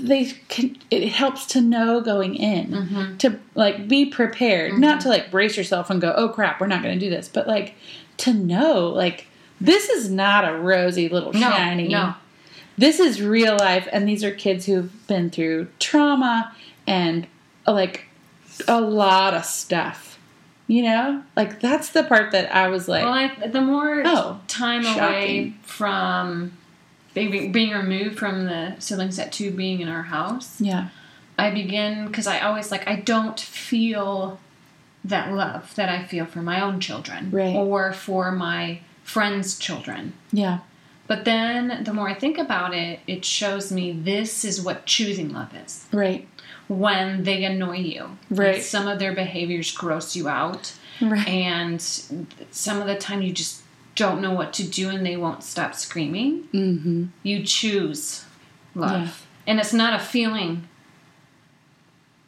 [0.00, 3.18] they can it helps to know going in Mhm.
[3.18, 4.78] to like be prepared.
[4.78, 7.28] Not to like brace yourself and go oh crap we're not going to do this
[7.28, 7.74] but like
[8.18, 9.26] to know like
[9.60, 11.88] this is not a rosy little No, shiny.
[11.88, 12.14] no.
[12.76, 16.52] this is real life and these are kids who've been through trauma
[16.86, 17.26] and
[17.66, 18.06] like
[18.66, 20.18] a lot of stuff
[20.68, 21.22] you know?
[21.36, 25.54] Like that's the part that i was like Well, I, the more Oh, time away
[25.62, 26.52] from
[27.16, 30.88] being, being removed from the siblings at two being in our house, yeah
[31.38, 34.38] I begin because I always like I don't feel
[35.04, 37.54] that love that I feel for my own children Right.
[37.54, 40.12] or for my friends' children.
[40.32, 40.58] yeah
[41.06, 45.32] But then the more I think about it, it shows me this is what choosing
[45.32, 45.86] love is.
[45.92, 46.26] right
[46.68, 48.62] When they annoy you, Right.
[48.62, 51.80] Some of their behaviors gross you out, right and
[52.50, 53.62] some of the time you just
[53.96, 56.44] don't know what to do and they won't stop screaming.
[56.54, 58.24] mm-hmm You choose
[58.74, 59.08] love, Yeah.
[59.52, 60.68] and it's not a feeling.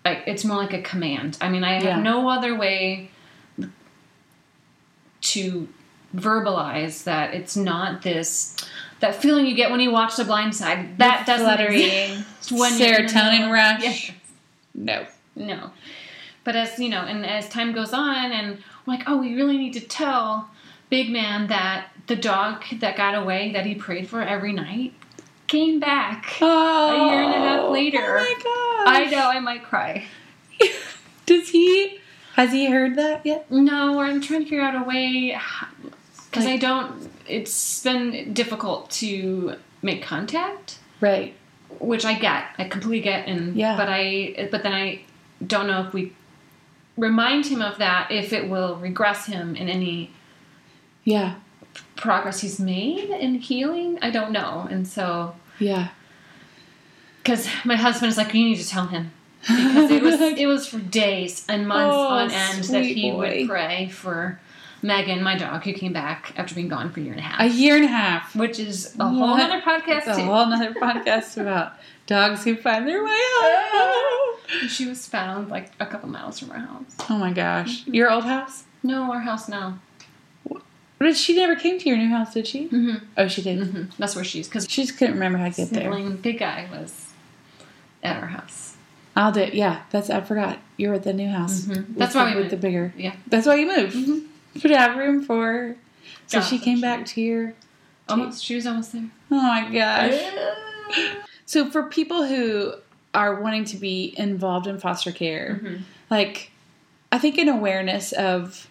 [0.04, 1.36] It's more like a command.
[1.40, 2.00] I mean, I have Yeah.
[2.00, 3.10] no other way
[5.20, 5.68] to
[6.16, 8.56] verbalize that it's not this
[9.00, 10.98] that feeling you get when you watch The Blind Side.
[10.98, 13.82] That The doesn't exist when you're in the serotonin rush.
[13.82, 14.10] Yes.
[14.74, 15.70] no No.
[16.44, 19.58] But as you know, and as time goes on, and I'm like, oh, we really
[19.58, 20.48] need to tell
[20.90, 24.94] Big Man that the dog that got away, that he prayed for every night,
[25.46, 26.36] came back.
[26.40, 27.70] Oh, year and a half oh.
[27.70, 28.18] later.
[28.20, 30.06] Oh my I know I might cry.
[31.26, 31.98] Does he?
[32.34, 33.50] Has he heard that yet?
[33.50, 35.38] No, I'm trying to figure out a way
[36.26, 37.10] because Like- I don't.
[37.26, 41.34] It's been difficult to make contact, Right.
[41.78, 42.44] which I get.
[42.56, 43.76] I completely get, and Yeah.
[43.76, 45.00] But I, but then I
[45.46, 46.14] don't know if we
[46.96, 50.10] remind him of that if it will regress him in any
[51.12, 51.34] Yeah.
[51.96, 53.98] progress he's made in healing.
[54.02, 55.88] I don't know, and so Yeah.
[57.22, 60.66] because my husband is like, you need to tell him because it was it was
[60.66, 63.16] for days and months Oh, on end that he boy.
[63.18, 64.40] would pray for
[64.82, 67.40] Megan, my dog, who came back after being gone for a year and a half,
[67.40, 68.34] a year and a half.
[68.36, 69.40] which is a whole What?
[69.50, 71.72] other podcast a whole nother podcast about
[72.06, 74.34] dogs who find their way home.
[74.68, 76.96] She was found like a couple miles from our house.
[77.10, 77.86] Oh my gosh.
[77.86, 78.64] Your old house?
[78.82, 79.78] No, our house now.
[80.98, 82.66] But she never came to your new house, did she?
[82.66, 83.04] Mm-hmm.
[83.16, 83.66] Oh, she did.
[83.68, 85.92] hmm That's where she's because She just couldn't remember how to get there.
[86.10, 87.12] big guy was
[88.02, 88.76] at our house.
[89.16, 89.54] I'll do it.
[89.54, 90.58] Yeah, that's I forgot.
[90.76, 91.62] You're at the new house.
[91.62, 91.68] Mhm.
[91.88, 92.50] with That's the, why we with moved.
[92.52, 92.92] the bigger.
[92.96, 93.14] Yeah.
[93.26, 94.60] That's why you moved Mhm.
[94.62, 95.44] to have room for.
[95.44, 95.76] her.
[96.26, 97.54] So Yeah, she came back to your.
[98.08, 99.04] Almost, she was almost there.
[99.30, 100.20] Oh my gosh.
[101.46, 102.74] So for people who
[103.14, 105.80] are wanting to be involved in foster care, Mhm.
[106.10, 106.50] like
[107.12, 108.68] I think an awareness of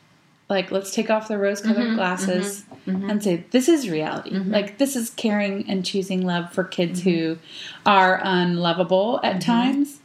[0.49, 3.09] like let's take off the rose colored Mhm, glasses mhm.
[3.09, 4.31] and say this is reality.
[4.31, 4.51] Mhm.
[4.51, 7.37] Like this is caring and choosing love for kids who
[7.85, 9.41] are unlovable at Mhm.
[9.41, 9.99] times.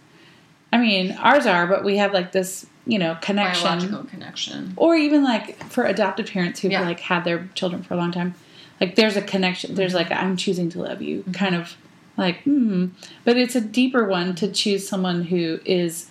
[0.72, 4.72] I mean, ours are, but we have like this, you know, connection Biological connection.
[4.76, 6.80] or even like for adopted parents who've Yeah.
[6.82, 8.34] like had their children for a long time
[8.80, 11.32] like there's a connection there's like i'm choosing to love you Mm-hmm.
[11.32, 11.76] kind of
[12.16, 12.86] like hmm
[13.24, 16.08] but it's a deeper one to choose someone who is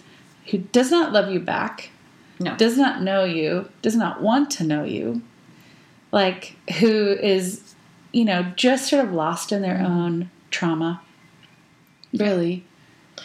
[0.47, 1.90] who does not love you back
[2.41, 2.55] No.
[2.57, 5.21] does not know you does not want to know you
[6.11, 7.75] like who is
[8.11, 11.01] you know just sort of lost in their own trauma
[12.13, 12.65] really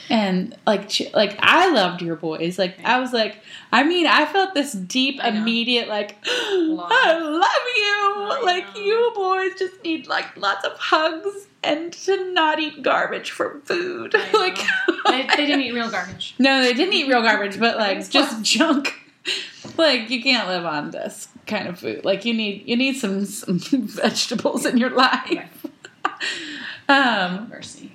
[0.09, 2.59] and like like I loved your boys.
[2.59, 3.39] Like I was like,
[3.73, 6.17] I mean, I felt this deep, immediate like,
[6.53, 6.91] Love.
[6.93, 7.41] I love
[7.77, 8.37] you.
[8.37, 8.83] I like know.
[8.83, 14.15] you boys just need like lots of hugs and to not eat garbage for food.
[14.33, 14.59] Like
[15.07, 16.35] they, they didn't eat real garbage.
[16.39, 18.93] no, they didn't eat real garbage, but like just junk.
[19.77, 22.05] like you can't live on this kind of food.
[22.05, 25.67] Like you need you need some, some vegetables in your life.
[26.89, 27.91] um, Mercy.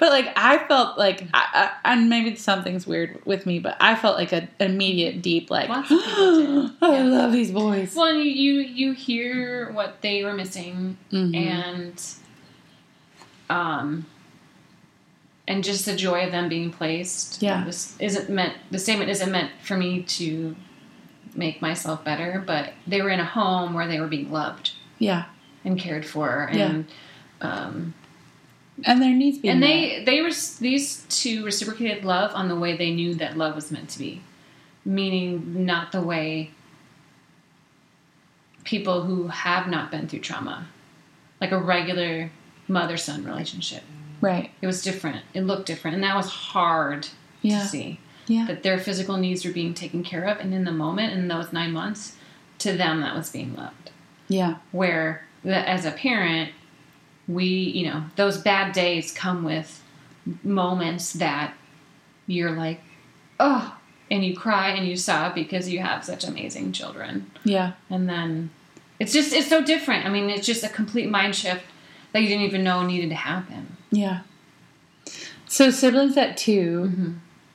[0.00, 3.94] but like I felt like, I, I, and maybe something's weird with me, but I
[3.94, 6.70] felt like an immediate, deep, like Lots of people did.
[6.82, 7.02] I Yeah.
[7.04, 7.94] love these boys.
[7.94, 11.36] Well, you, you you hear what they were missing, Mhm.
[11.36, 12.02] and
[13.48, 14.06] um,
[15.50, 17.42] and just the joy of them being placed.
[17.42, 17.64] Yeah.
[17.64, 18.54] this isn't meant.
[18.70, 20.54] The statement isn't meant for me to
[21.34, 25.24] make myself better, but they were in a home where they were being loved yeah,
[25.64, 26.66] and cared for, Yeah.
[26.70, 26.86] and
[27.40, 27.94] um,
[28.84, 29.68] and there needs to be and more.
[29.68, 33.70] they they were these two reciprocated love on the way they knew that love was
[33.72, 34.22] meant to be
[34.84, 36.50] meaning not the way
[38.64, 40.66] people who have not been through trauma
[41.40, 42.30] like a regular
[42.68, 43.82] mother son relationship
[44.20, 44.50] right.
[44.60, 45.24] It was different.
[45.34, 45.96] It looked different.
[45.96, 47.08] And that was hard
[47.42, 47.60] yeah.
[47.60, 48.00] to see.
[48.26, 48.46] Yeah.
[48.46, 50.38] That their physical needs were being taken care of.
[50.38, 52.16] And in the moment in those nine months
[52.58, 53.90] to them that was being loved.
[54.28, 54.56] Yeah.
[54.70, 56.52] Where the, as a parent
[57.26, 59.82] we you know those bad days come with
[60.42, 61.54] moments that
[62.26, 62.80] you're like
[63.38, 63.76] oh
[64.10, 67.30] and you cry and you sob because you have such amazing children.
[67.44, 67.72] Yeah.
[67.88, 68.50] And then
[68.98, 70.06] it's just it's so different.
[70.06, 71.64] I mean it's just a complete mind shift
[72.12, 74.20] that you didn't even know needed to happen yeah
[75.48, 77.14] so siblings at 2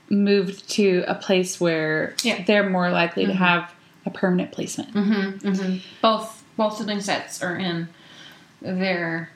[0.09, 2.43] moved to a place where Yeah.
[2.45, 3.37] they're more likely to Mhm.
[3.37, 3.71] have
[4.05, 5.77] a permanent placement mm-hmm, mm-hmm.
[6.01, 7.87] both both sibling sets are in
[8.61, 9.29] their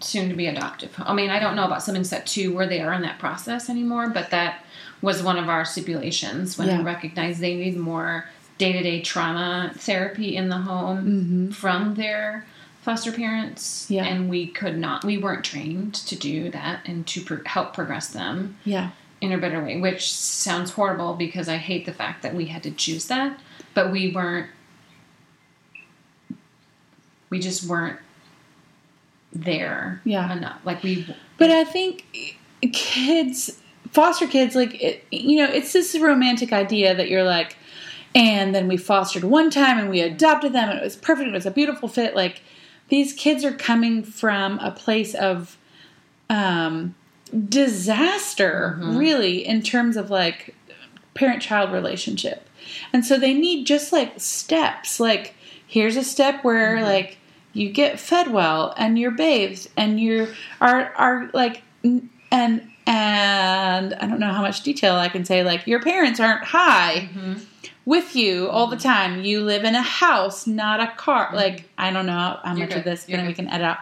[0.00, 2.80] soon to be adoptive i mean i don't know about sibling set two where they
[2.80, 4.62] are in that process anymore but that
[5.00, 6.78] was one of our stipulations when Yeah.
[6.78, 8.26] we recognized they need more
[8.58, 11.50] day-to-day trauma therapy in the home mm-hmm.
[11.50, 12.46] from their
[12.86, 14.04] foster parents Yeah.
[14.04, 18.06] and we could not we weren't trained to do that and to pro- help progress
[18.08, 22.34] them yeah in a better way, which sounds horrible because I hate the fact that
[22.34, 23.40] we had to choose that,
[23.72, 24.50] but we weren't.
[27.30, 27.98] We just weren't
[29.32, 30.02] there.
[30.04, 30.30] Yeah.
[30.32, 30.60] enough.
[30.64, 31.06] Like we.
[31.38, 32.38] But I think
[32.72, 33.58] kids,
[33.90, 37.56] foster kids, like, it, you know, it's this romantic idea that you're like,
[38.14, 41.28] and then we fostered one time and we adopted them and it was perfect.
[41.28, 42.14] It was a beautiful fit.
[42.14, 42.42] Like,
[42.88, 45.56] these kids are coming from a place of
[46.30, 46.94] um,
[47.48, 48.96] disaster, mm-hmm.
[48.96, 50.54] really, in terms of like
[51.14, 52.48] parent child relationship.
[52.92, 55.00] And so they need just like steps.
[55.00, 55.34] Like,
[55.66, 56.84] here's a step where mm-hmm.
[56.84, 57.18] like
[57.52, 60.28] you get fed well and you're bathed and you
[60.60, 65.66] are are like and and I don't know how much detail I can say like
[65.66, 67.42] your parents aren't high mm-hmm.
[67.86, 69.24] With you all the time.
[69.24, 71.30] You live in a house, not a car.
[71.32, 73.78] Like I don't know how much of this then we can edit out.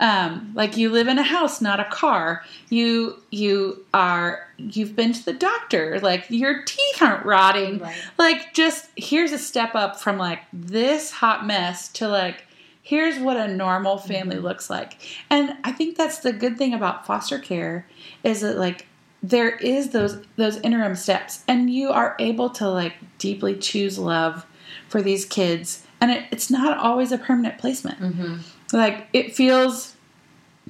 [0.00, 2.44] Um, like you live in a house, not a car.
[2.70, 6.00] You you are you've been to the doctor.
[6.00, 7.78] Like your teeth aren't rotting.
[7.78, 7.94] Right.
[8.16, 12.44] Like just here's a step up from like this hot mess to like
[12.82, 14.98] here's what a normal family looks like.
[15.30, 17.86] And I think that's the good thing about foster care
[18.24, 18.86] is that like
[19.22, 24.44] there is those those interim steps and you are able to like deeply choose love
[24.88, 28.76] for these kids and it, it's not always a permanent placement Mm-hmm.
[28.76, 29.94] like it feels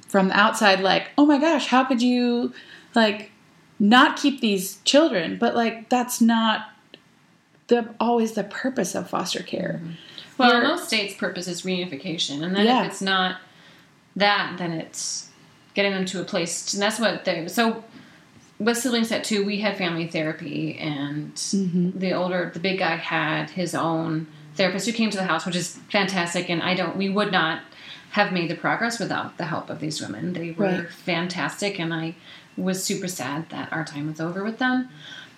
[0.07, 2.53] from the outside like oh my gosh how could you
[2.93, 3.31] like
[3.79, 6.69] not keep these children but like that's not
[7.67, 9.81] the always the purpose of foster care
[10.37, 12.81] Well, You're- most states' purpose is reunification, and then Yeah.
[12.81, 13.37] if it's not
[14.15, 15.29] that, then it's
[15.75, 16.73] getting them to a place.
[16.73, 17.47] And that's what they.
[17.47, 17.83] So
[18.59, 21.97] with siblings at two, we had family therapy, and Mm-hmm.
[21.99, 25.55] the older, the big guy had his own therapist who came to the house, which
[25.55, 26.49] is fantastic.
[26.49, 27.61] And I don't, we would not
[28.11, 30.33] have made the progress without the help of these women.
[30.33, 30.89] They were Right.
[30.89, 32.15] fantastic, and I
[32.55, 34.89] was super sad that our time was over with them.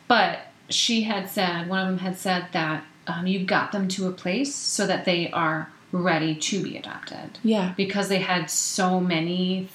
[0.07, 4.07] But she had said, one of them had said that um, you got them to
[4.07, 8.99] a place so that they are ready to be adopted yeah because they had so
[8.99, 9.69] many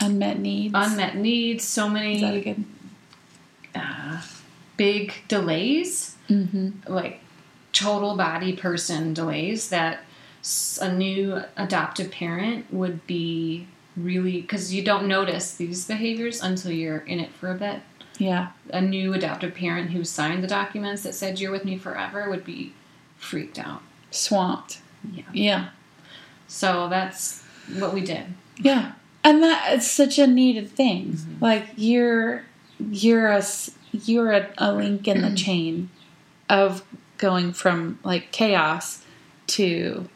[0.00, 2.64] unmet needs unmet needs, so is that a many good
[3.74, 4.22] uh,
[4.76, 6.70] big delays, mm-hmm.
[6.86, 7.20] like
[7.72, 10.00] total body person delays that
[10.80, 16.98] a new adoptive parent would be really because you don't notice these behaviors until you're
[16.98, 17.80] in it for a bit.
[18.18, 22.28] yeah A new adoptive parent who signed the documents that said you're with me forever
[22.28, 22.72] would be
[23.16, 23.82] freaked out.
[24.10, 24.80] swamped
[25.12, 25.22] Yeah.
[25.32, 25.68] yeah
[26.46, 27.42] So that's
[27.78, 28.26] what we did.
[28.58, 28.92] Yeah,
[29.24, 31.14] and that it's such a needed thing.
[31.14, 31.44] Mm-hmm.
[31.44, 32.44] Like you're
[32.78, 33.42] you're a
[33.92, 35.36] you're a, a link in the mm-hmm.
[35.36, 35.90] chain
[36.48, 36.84] of
[37.16, 39.04] going from like chaos
[39.46, 40.08] to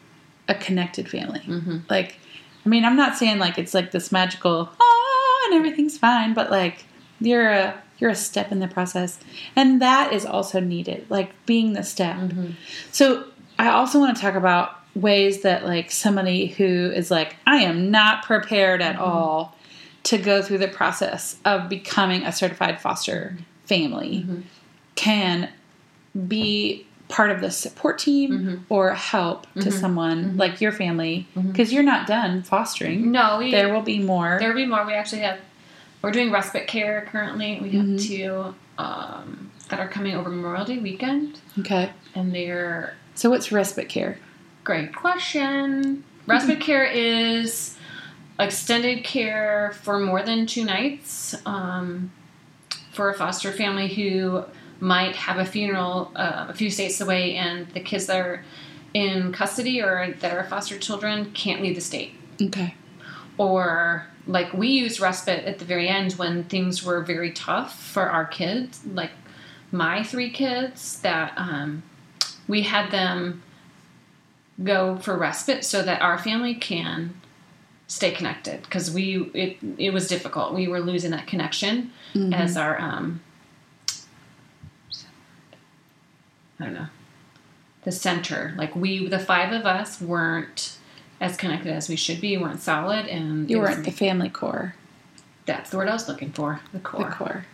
[0.47, 1.41] a connected family.
[1.41, 1.79] Mm-hmm.
[1.89, 2.17] Like,
[2.65, 6.51] I mean, I'm not saying like it's like this magical oh and everything's fine, but
[6.51, 6.85] like
[7.19, 9.19] you're a you're a step in the process,
[9.55, 11.05] and that is also needed.
[11.09, 12.15] Like being the step.
[12.17, 12.51] Mm-hmm.
[12.91, 13.25] So
[13.57, 17.91] I also want to talk about ways that like somebody who is like I am
[17.91, 19.03] not prepared at mm-hmm.
[19.03, 19.55] all
[20.03, 24.41] to go through the process of becoming a certified foster family mm-hmm.
[24.95, 25.49] can
[26.27, 28.55] be part of the support team mm-hmm.
[28.69, 33.11] or help to someone like your family because you're not done fostering.
[33.11, 34.37] No, we There will be more.
[34.39, 34.85] There will be more.
[34.85, 35.39] We actually have.
[36.01, 37.59] We're doing respite care currently.
[37.61, 37.97] We have Mm-hmm.
[37.97, 41.91] two um, that are coming over Memorial Day weekend, okay.
[42.15, 44.17] and they're So what's respite care?
[44.69, 46.03] Great question.
[46.27, 47.75] Respite care is
[48.39, 52.11] extended care for more than two nights um,
[52.91, 54.45] for a foster family who
[54.79, 58.45] might have a funeral uh, a few states away and the kids that are
[58.93, 62.75] in custody or that are foster children can't leave the state Okay.
[63.39, 68.03] or like we used respite at the very end when things were very tough for
[68.03, 69.11] our kids like
[69.71, 71.81] my three kids that um,
[72.47, 73.41] we had them
[74.63, 77.13] go for respite so that our family can
[77.87, 81.91] stay connected because we it, it was difficult we were losing that connection
[82.33, 83.19] as our um
[86.59, 86.87] i don't know
[87.83, 90.77] the center like we the five of us weren't
[91.21, 94.75] as connected as we should be weren't solid and You weren't the family core.
[95.45, 97.05] that's the word i was looking for the core.
[97.05, 97.45] The core core.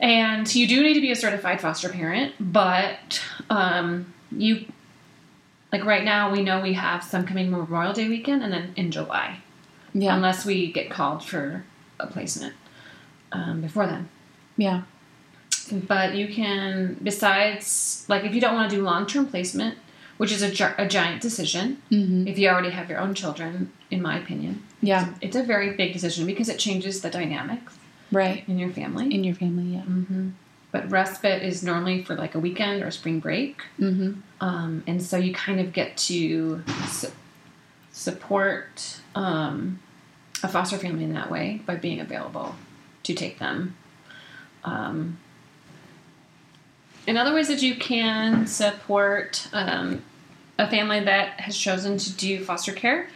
[0.00, 4.66] and you do need to be a certified foster parent but um you
[5.72, 8.90] like right now we know we have some coming memorial day weekend and then in
[8.90, 9.38] july
[9.94, 10.14] Yeah.
[10.14, 11.64] unless we get called for
[12.00, 12.54] a placement
[13.32, 14.08] um, before then.
[14.56, 14.82] yeah.
[15.72, 19.76] But you can, besides, like if you don't want to do long term placement,
[20.16, 22.28] which is a, gi- a giant decision, Mm-hmm.
[22.28, 25.14] if you already have your own children, in my opinion, Yeah.
[25.20, 27.74] it's a very big decision because it changes the dynamics
[28.12, 28.44] Right.
[28.46, 29.12] in your family.
[29.12, 29.74] In your family.
[29.74, 29.80] Yeah.
[29.82, 30.28] hmm
[30.76, 33.62] But respite is normally for like a weekend or spring break.
[33.80, 34.20] Mm-hmm.
[34.42, 37.12] Um, and so you kind of get to su-
[37.92, 39.80] support um,
[40.42, 42.54] a foster family in that way by being available
[43.04, 43.74] to take them.
[44.64, 45.18] Um,
[47.06, 50.02] in other ways that you can support um,
[50.58, 53.08] a family that has chosen to do foster care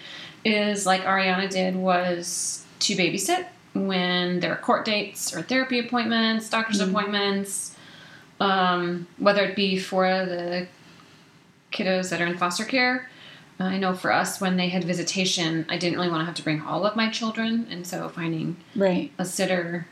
[0.46, 3.44] is like Ariana did was to babysit
[3.74, 7.76] when there are court dates or therapy appointments, doctor's appointments,
[8.40, 10.66] um, whether it be for the
[11.72, 13.08] kiddos that are in foster care.
[13.58, 16.42] I know for us, when they had visitation, I didn't really want to have to
[16.42, 19.12] bring all of my children, and so finding Right.
[19.18, 19.86] a sitter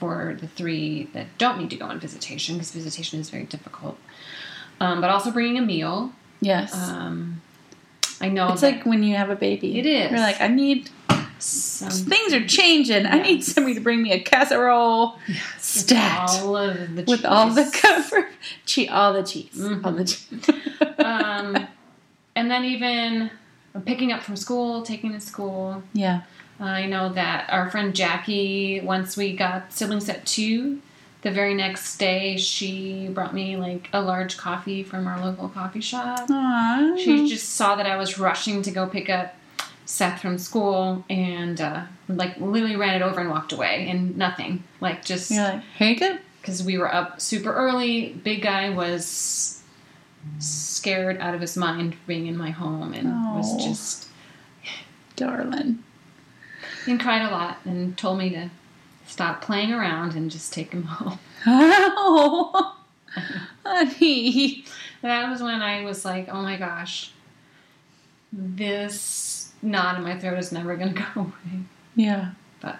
[0.00, 3.98] for the three that don't need to go on visitation because visitation is very difficult.
[4.80, 6.12] Um, but also bringing a meal.
[6.40, 6.74] Yes.
[6.74, 7.42] Um,
[8.20, 9.78] I know it's like when you have a baby.
[9.78, 10.10] It is.
[10.10, 10.88] You're like, I need
[11.42, 13.06] things are changing.
[13.06, 15.18] I need somebody to bring me a casserole
[15.58, 17.80] stacked all of the with all the cheese.
[17.80, 18.28] cover,
[18.64, 19.84] cheese, all the cheese, Mhm.
[19.84, 20.48] all the cheese.
[20.98, 21.66] um,
[22.36, 23.30] and then even
[23.84, 25.82] picking up from school, taking to school.
[25.92, 26.22] yeah.
[26.60, 30.80] I know that our friend Jackie, once we got siblings at two,
[31.22, 35.80] the very next day she brought me like a large coffee from our local coffee
[35.80, 36.28] shop.
[36.28, 36.96] Aww.
[36.98, 39.34] She just saw that I was rushing to go pick up
[39.84, 44.62] Seth from school and uh, like literally ran it over and walked away and nothing.
[44.80, 46.18] Like just You're like, here you go.
[46.40, 48.12] because we were up super early.
[48.24, 49.62] Big guy was
[50.38, 53.58] scared out of his mind being in my home and was Oh.
[53.68, 54.08] just
[55.16, 55.82] Darling.
[56.86, 58.50] and cried a lot and told me to
[59.06, 61.18] stop playing around and just take him home.
[61.46, 62.76] Oh,
[63.66, 64.64] honey.
[65.02, 67.10] That was when I was like, oh my gosh,
[68.32, 69.31] this
[69.62, 71.62] knot in my throat is never going to go away.
[71.94, 72.30] Yeah.
[72.60, 72.78] But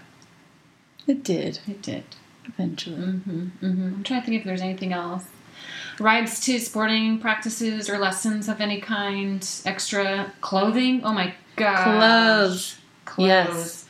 [1.06, 2.04] It did, it did.
[2.46, 2.96] eventually.
[2.96, 5.24] hmm hmm I'm trying to think if there's anything else.
[6.00, 11.02] Rides to sporting practices or lessons of any kind, extra clothing.
[11.04, 11.84] Oh my god.
[11.84, 12.76] Clothes.
[13.04, 13.26] Clothes.
[13.28, 13.84] Yes.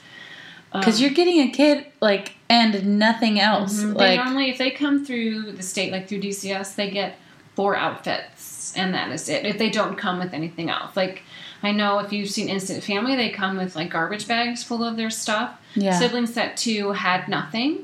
[0.72, 3.80] Because Um, you're getting a kid, like, and nothing else.
[3.82, 3.96] Mhm.
[3.98, 7.18] They Like, normally, if they come through the state, like through DCS, they get
[7.54, 9.44] four outfits, and that is it.
[9.46, 11.22] If they don't come with anything else, like
[11.62, 14.96] I know if you've seen Instant Family, they come with like garbage bags full of
[14.96, 15.58] their stuff.
[15.74, 15.98] yeah.
[15.98, 17.78] Siblings set two had nothing.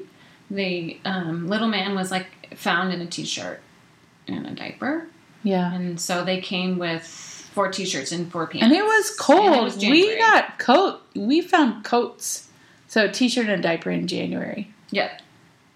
[0.50, 3.60] The um, little man was like found in a t-shirt
[4.26, 5.06] and a diaper,
[5.42, 5.72] yeah.
[5.74, 8.64] and so they came with four t-shirts and four pants.
[8.64, 9.56] And it was cold.
[9.56, 11.00] It was we got coat.
[11.14, 12.48] We found coats.
[12.86, 14.72] So a t-shirt and a diaper in January.
[14.90, 15.18] yeah.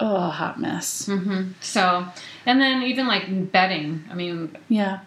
[0.01, 1.07] Oh, hot mess.
[1.07, 1.53] Mm-hmm.
[1.61, 2.05] So,
[2.45, 4.05] and then even like bedding.
[4.11, 5.01] I mean, Yeah.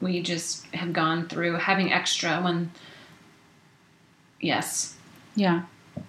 [0.00, 2.70] We just have gone through having extra when
[4.40, 4.94] yes
[5.34, 5.62] Yeah.
[5.96, 6.02] it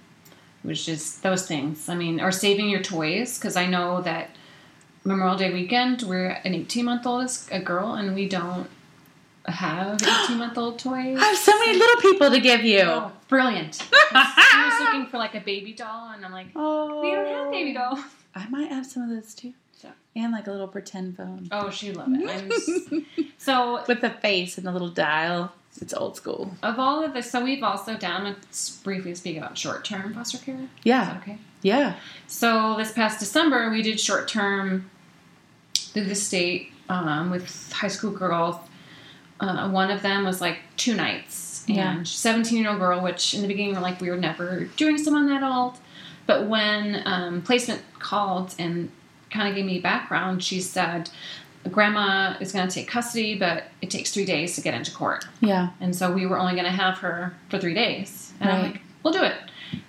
[0.68, 4.30] was just those things i mean or saving your toys because i know that
[5.04, 8.70] memorial day weekend we're an 18 month old is a girl and we don't
[9.48, 12.82] have 18 month old toys I have so many little people to give you.
[12.82, 17.02] Oh, brilliant i was looking for like a baby doll and i'm like Oh.
[17.02, 17.96] we don't have baby oh.
[17.96, 18.00] dolls
[18.36, 19.54] I might have some of those too.
[19.82, 21.48] So- And like a little pretend phone.
[21.52, 23.06] oh she'd love it
[23.38, 25.54] so With the face and the little dial.
[25.82, 26.52] It's old school.
[26.64, 30.56] of all of this so we've also down let's briefly speak about short-term foster care
[30.56, 31.06] Is Yeah.
[31.06, 31.96] that okay Yeah.
[32.28, 34.90] So this past December, we did short term
[35.76, 38.56] through the state um, with high school girls.
[39.40, 42.04] Uh, one of them was like two nights, and Yeah.
[42.04, 45.28] 17 year old girl, which in the beginning we're like, we were never doing someone
[45.28, 45.78] that old.
[46.26, 48.92] But when um, placement called and
[49.30, 51.10] kind of gave me background, she said,
[51.72, 55.26] Grandma is going to take custody, but it takes three days to get into court.
[55.42, 55.70] Yeah.
[55.82, 58.34] And so we were only going to have her for three days.
[58.40, 58.72] And I'm Right.
[58.74, 59.36] like, we'll do it.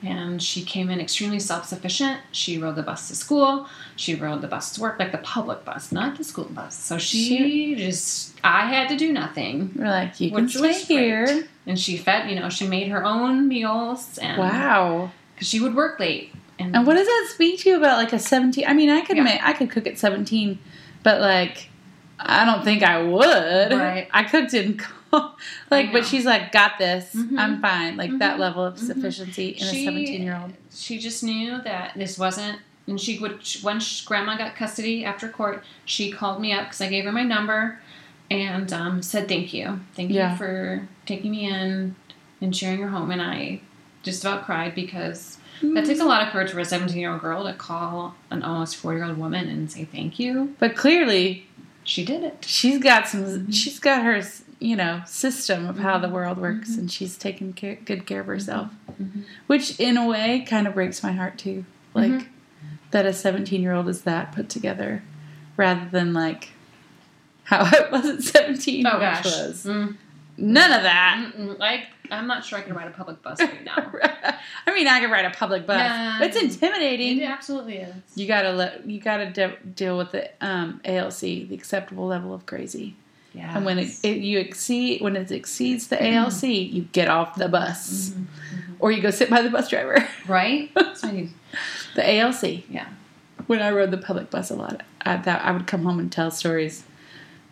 [0.02, 2.20] And she came in extremely self sufficient.
[2.32, 3.66] She rode the bus to school.
[3.96, 6.76] She rode the bus to work, like the public bus, not the school bus.
[6.76, 9.72] So she just, I had to do nothing.
[9.76, 11.48] We're like, you can stay here.
[11.66, 14.18] And she fed, you know, she made her own meals.
[14.18, 15.12] And Wow.
[15.34, 16.34] Because she would work late.
[16.60, 18.64] And, And what does that speak to you about like a 17?
[18.66, 19.22] I mean, I could Yeah.
[19.24, 20.58] make, I could cook at 17,
[21.02, 21.70] but like,
[22.18, 23.72] I don't think I would.
[23.72, 24.08] Right.
[24.12, 24.78] I cooked in,
[25.70, 27.14] like, but she's like, got this.
[27.14, 27.38] Mhm.
[27.38, 27.96] I'm fine.
[27.96, 28.40] Like that Mhm.
[28.40, 28.86] level of Mhm.
[28.86, 30.52] sufficiency in She- a 17 year old.
[30.72, 35.28] she just knew that this wasn't and she would when she, grandma got custody after
[35.28, 37.78] court she called me up because i gave her my number
[38.30, 40.30] and um, said thank you thank Yeah.
[40.32, 41.94] you for taking me in
[42.40, 43.60] and sharing your home and i
[44.02, 47.20] just about cried because that takes a lot of courage for a 17 year old
[47.20, 51.46] girl to call an almost 4 year old woman and say thank you But clearly,
[51.84, 53.50] she did it she's got some, Mm-hmm.
[53.50, 54.22] she's got her,
[54.58, 56.78] you know, system of how the world works Mhm.
[56.78, 58.68] and she's taking care, good care of herself.
[59.00, 59.22] Mhm.
[59.46, 61.64] Which, in a way, kind of breaks my heart too.
[61.94, 62.26] Like, Mhm.
[62.90, 65.02] that a 17 year old is that put together
[65.56, 66.50] rather than like
[67.44, 69.96] how I was at 17, oh gosh was Mm,
[70.36, 71.32] none of that.
[71.36, 71.56] mm-mm.
[71.60, 73.92] I, i'm not sure i can ride a public bus right now
[74.66, 76.22] I mean, I can ride a public bus, Yeah.
[76.22, 77.18] it's intimidating.
[77.20, 81.54] it absolutely is You gotta let you gotta de- deal with the um, ALC, the
[81.54, 82.94] acceptable level of crazy,
[83.34, 87.34] yeah and when it, it you exceed when it exceeds the ALC, you get off
[87.36, 88.26] the bus, Mhm.
[88.78, 90.06] or you go sit by the bus driver.
[90.28, 91.30] right so I need,
[91.96, 92.62] The ALC.
[92.70, 92.86] yeah
[93.46, 96.12] when I rode the public bus a lot, I thought I would come home and
[96.12, 96.84] tell stories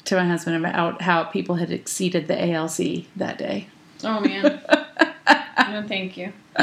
[0.05, 3.69] to my husband about how people had exceeded the ALC that day.
[4.05, 4.61] Oh man.
[5.71, 6.33] no, thank you.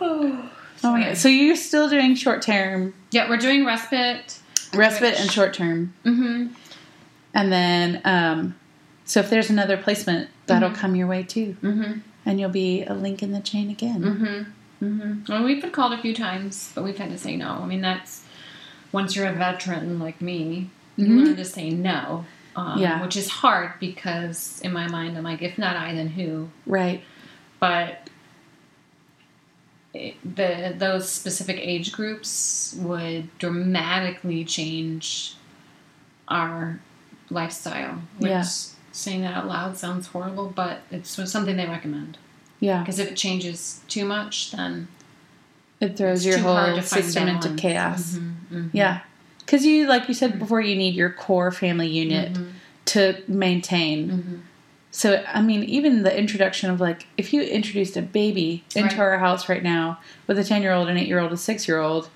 [0.00, 1.16] Oh my god!
[1.16, 4.38] So you're still doing short term Yeah, we're doing respite.
[4.74, 6.48] respite Which- and short term, Mm-hmm.
[7.34, 8.54] and then um,
[9.06, 10.74] so if there's another placement, that'll Mhm.
[10.74, 12.00] come your way too, Mm-hmm.
[12.26, 14.02] and you'll be a link in the chain again.
[14.02, 14.84] Mm-hmm.
[14.84, 15.32] Mm-hmm.
[15.32, 17.48] Well, we've been called a few times, but we've had to say no.
[17.62, 18.22] I mean, that's
[18.92, 21.24] once you're a veteran like me, you Mhm.
[21.26, 22.26] learn to say no.
[22.56, 23.02] Um, Yeah.
[23.02, 26.48] Which is hard because in my mind, I'm like, if not I, then who?
[26.66, 27.02] Right?
[27.60, 28.08] But
[29.94, 35.34] it, the those specific age groups would dramatically change
[36.28, 36.80] our
[37.30, 38.02] lifestyle.
[38.18, 38.44] Which Yeah.
[38.92, 42.18] saying that out loud sounds horrible, but it's something they recommend.
[42.60, 42.80] Yeah.
[42.80, 44.88] Because if it changes too much, then
[45.78, 48.14] It throws your whole system into chaos.
[48.14, 48.70] Mhm, mhm.
[48.72, 49.00] Yeah.
[49.46, 52.50] Because you, like you said before, you need your core family unit Mhm,
[52.86, 54.10] to maintain.
[54.10, 54.40] mhm.
[54.90, 58.98] So, I mean, even the introduction of like, if you introduced a baby into Right.
[58.98, 61.68] our house right now with a 10 year old, an 8 year old, a 6
[61.68, 62.08] year old,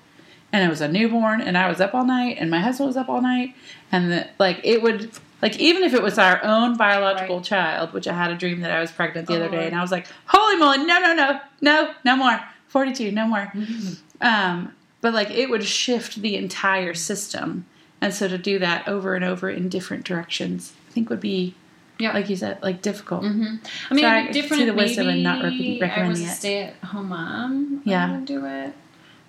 [0.51, 2.97] and it was a newborn, and I was up all night, and my husband was
[2.97, 3.55] up all night,
[3.91, 5.11] and the, like, it would,
[5.41, 7.45] like, even if it was our own biological Right.
[7.45, 9.67] child, which I had a dream that I was pregnant the Oh, other day, Lord.
[9.67, 12.41] and I was like, holy moly, no, no, no, no, no more.
[12.67, 13.51] 42, no more.
[13.55, 13.97] Mhm.
[14.21, 17.65] Um, but like it would shift the entire system.
[17.99, 21.53] And so to do that over and over in different directions, I think would be,
[21.99, 22.13] Yeah.
[22.13, 23.23] like you said, like difficult.
[23.23, 23.59] Mhm.
[23.89, 24.61] I mean, So I different.
[24.61, 27.81] see the wisdom in not rec- maybe I was a stay-at-home mom.
[27.85, 28.07] Yeah.
[28.07, 28.73] I would do it.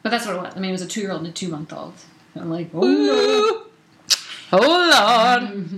[0.03, 0.53] But that's what it was.
[0.57, 1.93] I mean, it was a two-year-old and a two-month-old.
[2.35, 3.63] I'm like, oh Ooh.
[4.55, 5.73] Oh Lord,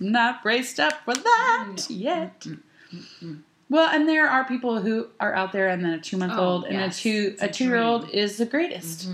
[0.00, 0.10] no.
[0.10, 1.96] not braced up for that No.
[1.96, 2.40] yet.
[2.40, 2.96] Mm-hmm.
[2.98, 3.34] Mm-hmm.
[3.68, 6.64] Well, and there are people who are out there, and then a two month old
[6.64, 6.98] Oh, and yes.
[6.98, 9.08] a two a a two year old is the greatest.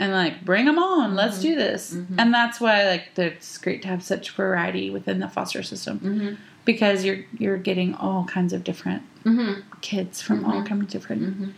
[0.00, 1.92] And like, bring them on, let's do this.
[1.94, 2.06] Mhm.
[2.18, 6.36] And that's why like it's great to have such variety within the foster system Mhm.
[6.64, 9.62] because you're you're getting all kinds of different Mhm.
[9.80, 10.66] kids from all Mhm.
[10.66, 11.52] kinds of different.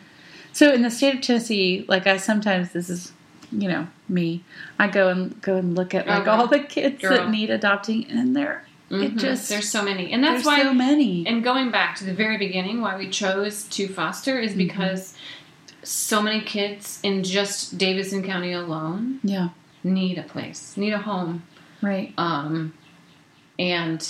[0.52, 3.12] So in the state of Tennessee, like I sometimes this is
[3.52, 4.42] you know me,
[4.78, 6.30] I go and go and look at like Okay.
[6.30, 7.10] all the kids Girl.
[7.16, 10.62] that need adopting, and there it just there's so many, and that's why.
[10.62, 11.24] so many.
[11.26, 14.58] and going back to the very beginning, why we chose to foster is Mm-hmm.
[14.58, 15.14] because
[15.82, 19.50] so many kids in just Davidson County alone yeah,
[19.82, 21.42] need a place, need a home.
[21.82, 22.12] right.
[22.18, 22.74] Um,
[23.58, 24.06] and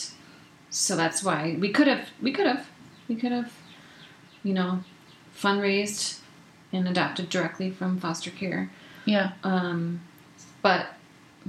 [0.71, 2.69] so that's why we could have, we could have,
[3.09, 3.53] we could have,
[4.43, 4.85] you know,
[5.37, 6.21] fundraised
[6.73, 8.71] and adopted directly from foster care.
[9.05, 10.03] Yeah, Um,
[10.63, 10.87] but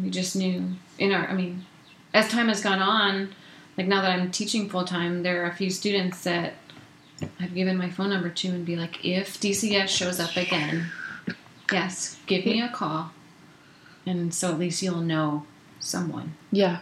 [0.02, 1.66] we just knew in our, I mean,
[2.14, 3.36] as time has gone on,
[3.78, 6.54] like now that I'm teaching full time, there are a few students that
[7.40, 10.88] I've given my phone number to and be like, if DCS shows up again,
[11.72, 13.12] yes, give me a call.
[14.06, 15.46] And so at least you'll know
[15.80, 16.36] someone.
[16.52, 16.80] yeah.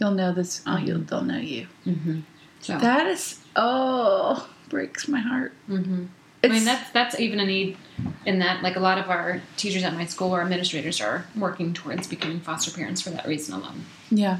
[0.00, 0.62] You'll know this.
[0.66, 1.66] Oh, you'll they'll know you.
[1.86, 2.20] Mm-hmm.
[2.60, 5.52] So That is oh breaks my heart.
[5.66, 6.06] hmm
[6.42, 7.76] I mean that's that's even a need
[8.24, 11.74] in that like a lot of our teachers at my school or administrators are working
[11.74, 13.84] towards becoming foster parents for that reason alone.
[14.10, 14.38] yeah.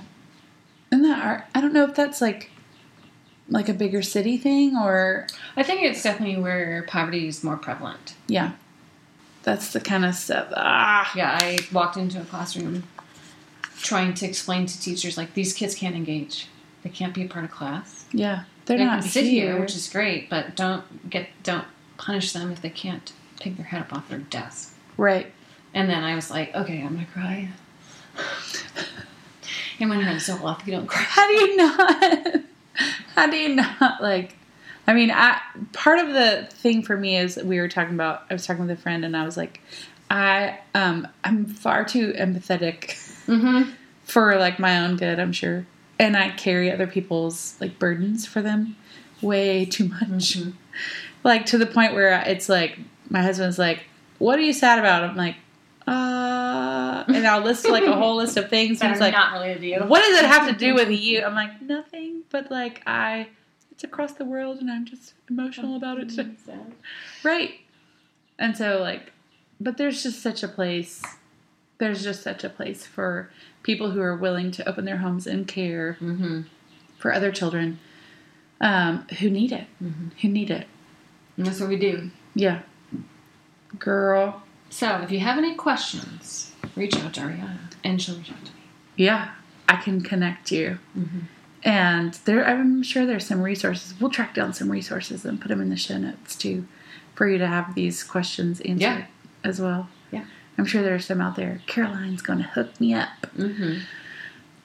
[0.91, 2.51] And that are, I don't know if that's like
[3.51, 5.27] like a bigger city thing or
[5.57, 8.15] I think it's definitely where poverty is more prevalent.
[8.29, 8.53] yeah.
[9.43, 10.49] That's the kind of stuff.
[10.55, 12.83] Ah, Yeah, I walked into a classroom
[13.81, 16.47] trying to explain to teachers like these kids can't engage.
[16.83, 18.05] They can't be a part of class.
[18.13, 18.45] yeah.
[18.67, 19.53] They're they not can sit here.
[19.53, 21.65] here, which is great, but don't get don't
[21.97, 24.75] punish them if they can't pick their head up off their desk.
[24.97, 25.33] right.
[25.75, 27.49] And then I was like, okay, I'm gonna cry.
[29.81, 31.03] and when you're so off, you don't cry.
[31.03, 32.27] How do you not?
[33.15, 34.37] How do you not like?
[34.87, 35.41] I mean, I
[35.73, 38.25] part of the thing for me is we were talking about.
[38.31, 39.61] I was talking with a friend, and I was like,
[40.11, 43.71] I um I'm far too empathetic Mm-hmm.
[44.05, 45.21] for like my own good.
[45.21, 45.67] I'm sure,
[45.99, 48.77] and I carry other people's like burdens for them
[49.23, 50.37] way too much.
[50.39, 50.51] Mm-hmm.
[51.23, 52.79] Like to the point where it's like
[53.09, 53.85] my husband's like,
[54.19, 55.37] "What are you sad about?" I'm like,
[55.91, 58.81] "Uh," and I'll list like a whole list of things.
[58.81, 59.79] And are like, not related to you.
[59.81, 61.23] what does it have to do with you?
[61.25, 63.29] I'm like, nothing, but like I,
[63.73, 66.11] it's across the world and I'm just emotional about it.
[66.11, 66.35] too.
[67.23, 67.55] Right.
[68.39, 69.13] And so like,
[69.61, 71.03] but there's just such a place,
[71.79, 73.31] there's just such a place for
[73.63, 76.43] people who are willing to open their homes and care Mm-hmm.
[76.99, 77.79] for other children
[78.63, 80.11] um, who need it, Mhm.
[80.21, 80.67] who need it.
[81.37, 82.11] And that's what we do.
[82.35, 82.61] Yeah.
[83.79, 84.43] Girl.
[84.71, 88.53] So if you have any questions, reach out to Ariana, and she'll reach out to
[88.53, 88.61] me.
[88.97, 89.33] Yeah.
[89.69, 90.79] I can connect you.
[90.99, 91.19] Mm-hmm.
[91.63, 93.95] And there, I'm sure there's some resources.
[94.01, 96.67] We'll track down some resources and put them in the show notes too,
[97.15, 99.05] for you to have these questions answered Yeah.
[99.45, 99.89] as well.
[100.11, 100.25] Yeah.
[100.59, 101.61] I'm sure there's some out there.
[101.67, 103.11] Caroline's going to hook me up.
[103.37, 103.81] Mm-hmm.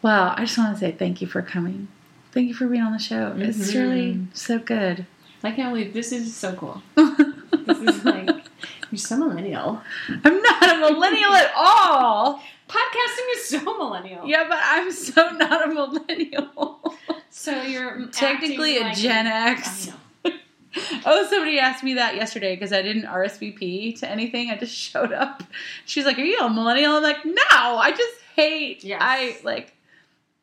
[0.01, 1.87] Well, I just want to say thank you for coming.
[2.31, 3.33] Thank you for being on the show.
[3.37, 3.73] It's Mhm.
[3.81, 5.05] really so good.
[5.43, 6.81] I can't believe this is so cool.
[7.65, 8.24] This is like
[8.91, 9.81] you're so millennial.
[10.09, 12.41] I'm not a millennial at all.
[12.67, 14.25] Podcasting is so millennial.
[14.27, 16.95] Yeah, but I'm so not a millennial.
[17.29, 19.89] So you're Technically a like- Gen X.
[21.05, 24.49] Oh, somebody asked me that yesterday because I didn't RSVP to anything.
[24.49, 25.41] I just showed up.
[25.85, 28.83] She's like, "Are you a millennial?" I'm like, "No, I just hate.
[28.83, 28.97] Yes.
[29.01, 29.73] I like.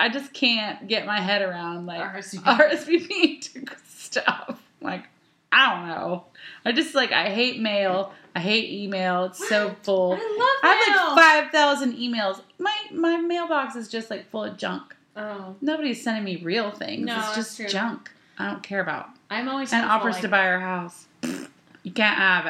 [0.00, 2.42] I just can't get my head around like RSVP.
[2.44, 4.62] RSVP to stuff.
[4.80, 5.04] Like,
[5.52, 6.24] I don't know.
[6.64, 8.12] I just like I hate mail.
[8.34, 9.24] I hate email.
[9.24, 10.12] It's so full.
[10.12, 10.20] I love
[10.62, 12.40] I have like five thousand emails.
[12.58, 14.96] My my mailbox is just like full of junk.
[15.14, 17.04] Oh, Nobody's sending me real things.
[17.04, 17.68] No, it's just true.
[17.68, 18.10] junk.
[18.38, 21.06] I don't care about I'm always and offers like, to buy our house.
[21.84, 22.46] You can't have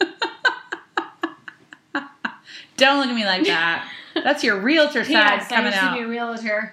[0.00, 0.06] it.
[2.76, 3.90] Don't look at me like that.
[4.14, 5.94] That's your realtor side Yes, I coming used to out.
[5.98, 6.72] be a realtor.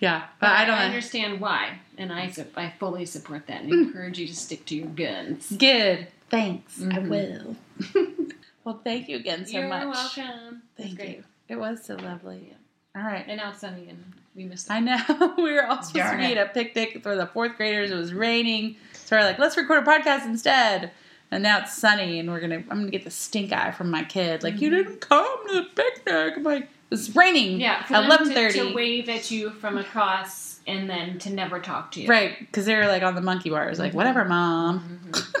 [0.00, 3.62] Yeah, but But I don't I understand why, and I su- I fully support that
[3.62, 5.50] and encourage you to stick to your guns.
[5.56, 6.08] Good.
[6.30, 6.80] Thanks.
[6.80, 7.08] I Mhm.
[7.08, 7.56] will.
[8.64, 9.82] well, thank you again so much.
[9.82, 10.16] You're much.
[10.16, 10.62] welcome.
[10.76, 11.16] That's Thank great.
[11.18, 11.24] you.
[11.48, 12.48] It was so lovely.
[12.50, 13.00] Yeah.
[13.02, 13.24] All right.
[13.28, 14.72] And now it's sunny, and we missed it.
[14.72, 16.38] I know we were all supposed Darn to be it.
[16.38, 17.90] at a picnic for the fourth graders.
[17.90, 20.92] It was raining, so we're like, let's record a podcast instead.
[21.32, 22.56] And now it's sunny, and we're gonna.
[22.70, 24.42] I'm gonna get the stink eye from my kid.
[24.42, 24.76] Like, you Mhm.
[24.76, 26.34] didn't come to the picnic.
[26.36, 27.60] I'm like, it's raining.
[27.60, 31.92] Yeah, for at to, to wave at you from across and then to never talk
[31.92, 32.08] to you.
[32.08, 35.00] Right, because they were like on the monkey bars, like, whatever, mom.
[35.10, 35.34] Mhm.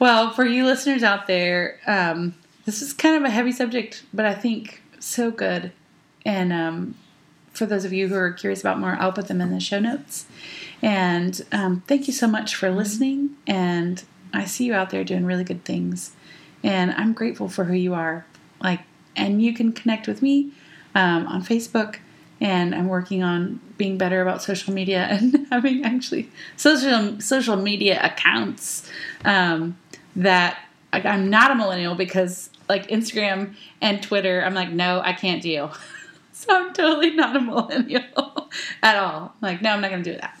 [0.00, 2.34] Well, for you listeners out there, um,
[2.66, 5.72] this is kind of a heavy subject, but I think so good.
[6.26, 6.96] And um,
[7.52, 9.78] for those of you who are curious about more, I'll put them in the show
[9.78, 10.26] notes.
[10.82, 13.30] And um, thank you so much for listening.
[13.46, 14.02] And
[14.32, 16.14] I see you out there doing really good things.
[16.62, 18.26] And I'm grateful for who you are.
[18.62, 18.80] Like,
[19.16, 20.50] and you can connect with me
[20.94, 21.96] um, on Facebook.
[22.40, 28.00] And I'm working on being better about social media and having actually social social media
[28.02, 28.90] accounts
[29.24, 29.78] um,
[30.16, 30.58] that
[30.92, 35.42] like, I'm not a millennial because like Instagram and Twitter, I'm like, no, I can't
[35.42, 35.72] deal.
[36.32, 38.50] so I'm totally not a millennial
[38.82, 39.34] at all.
[39.40, 40.38] Like, no, I'm not going to do that.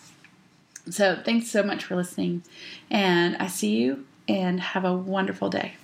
[0.90, 2.42] So thanks so much for listening.
[2.90, 5.74] And I see you and have a wonderful day.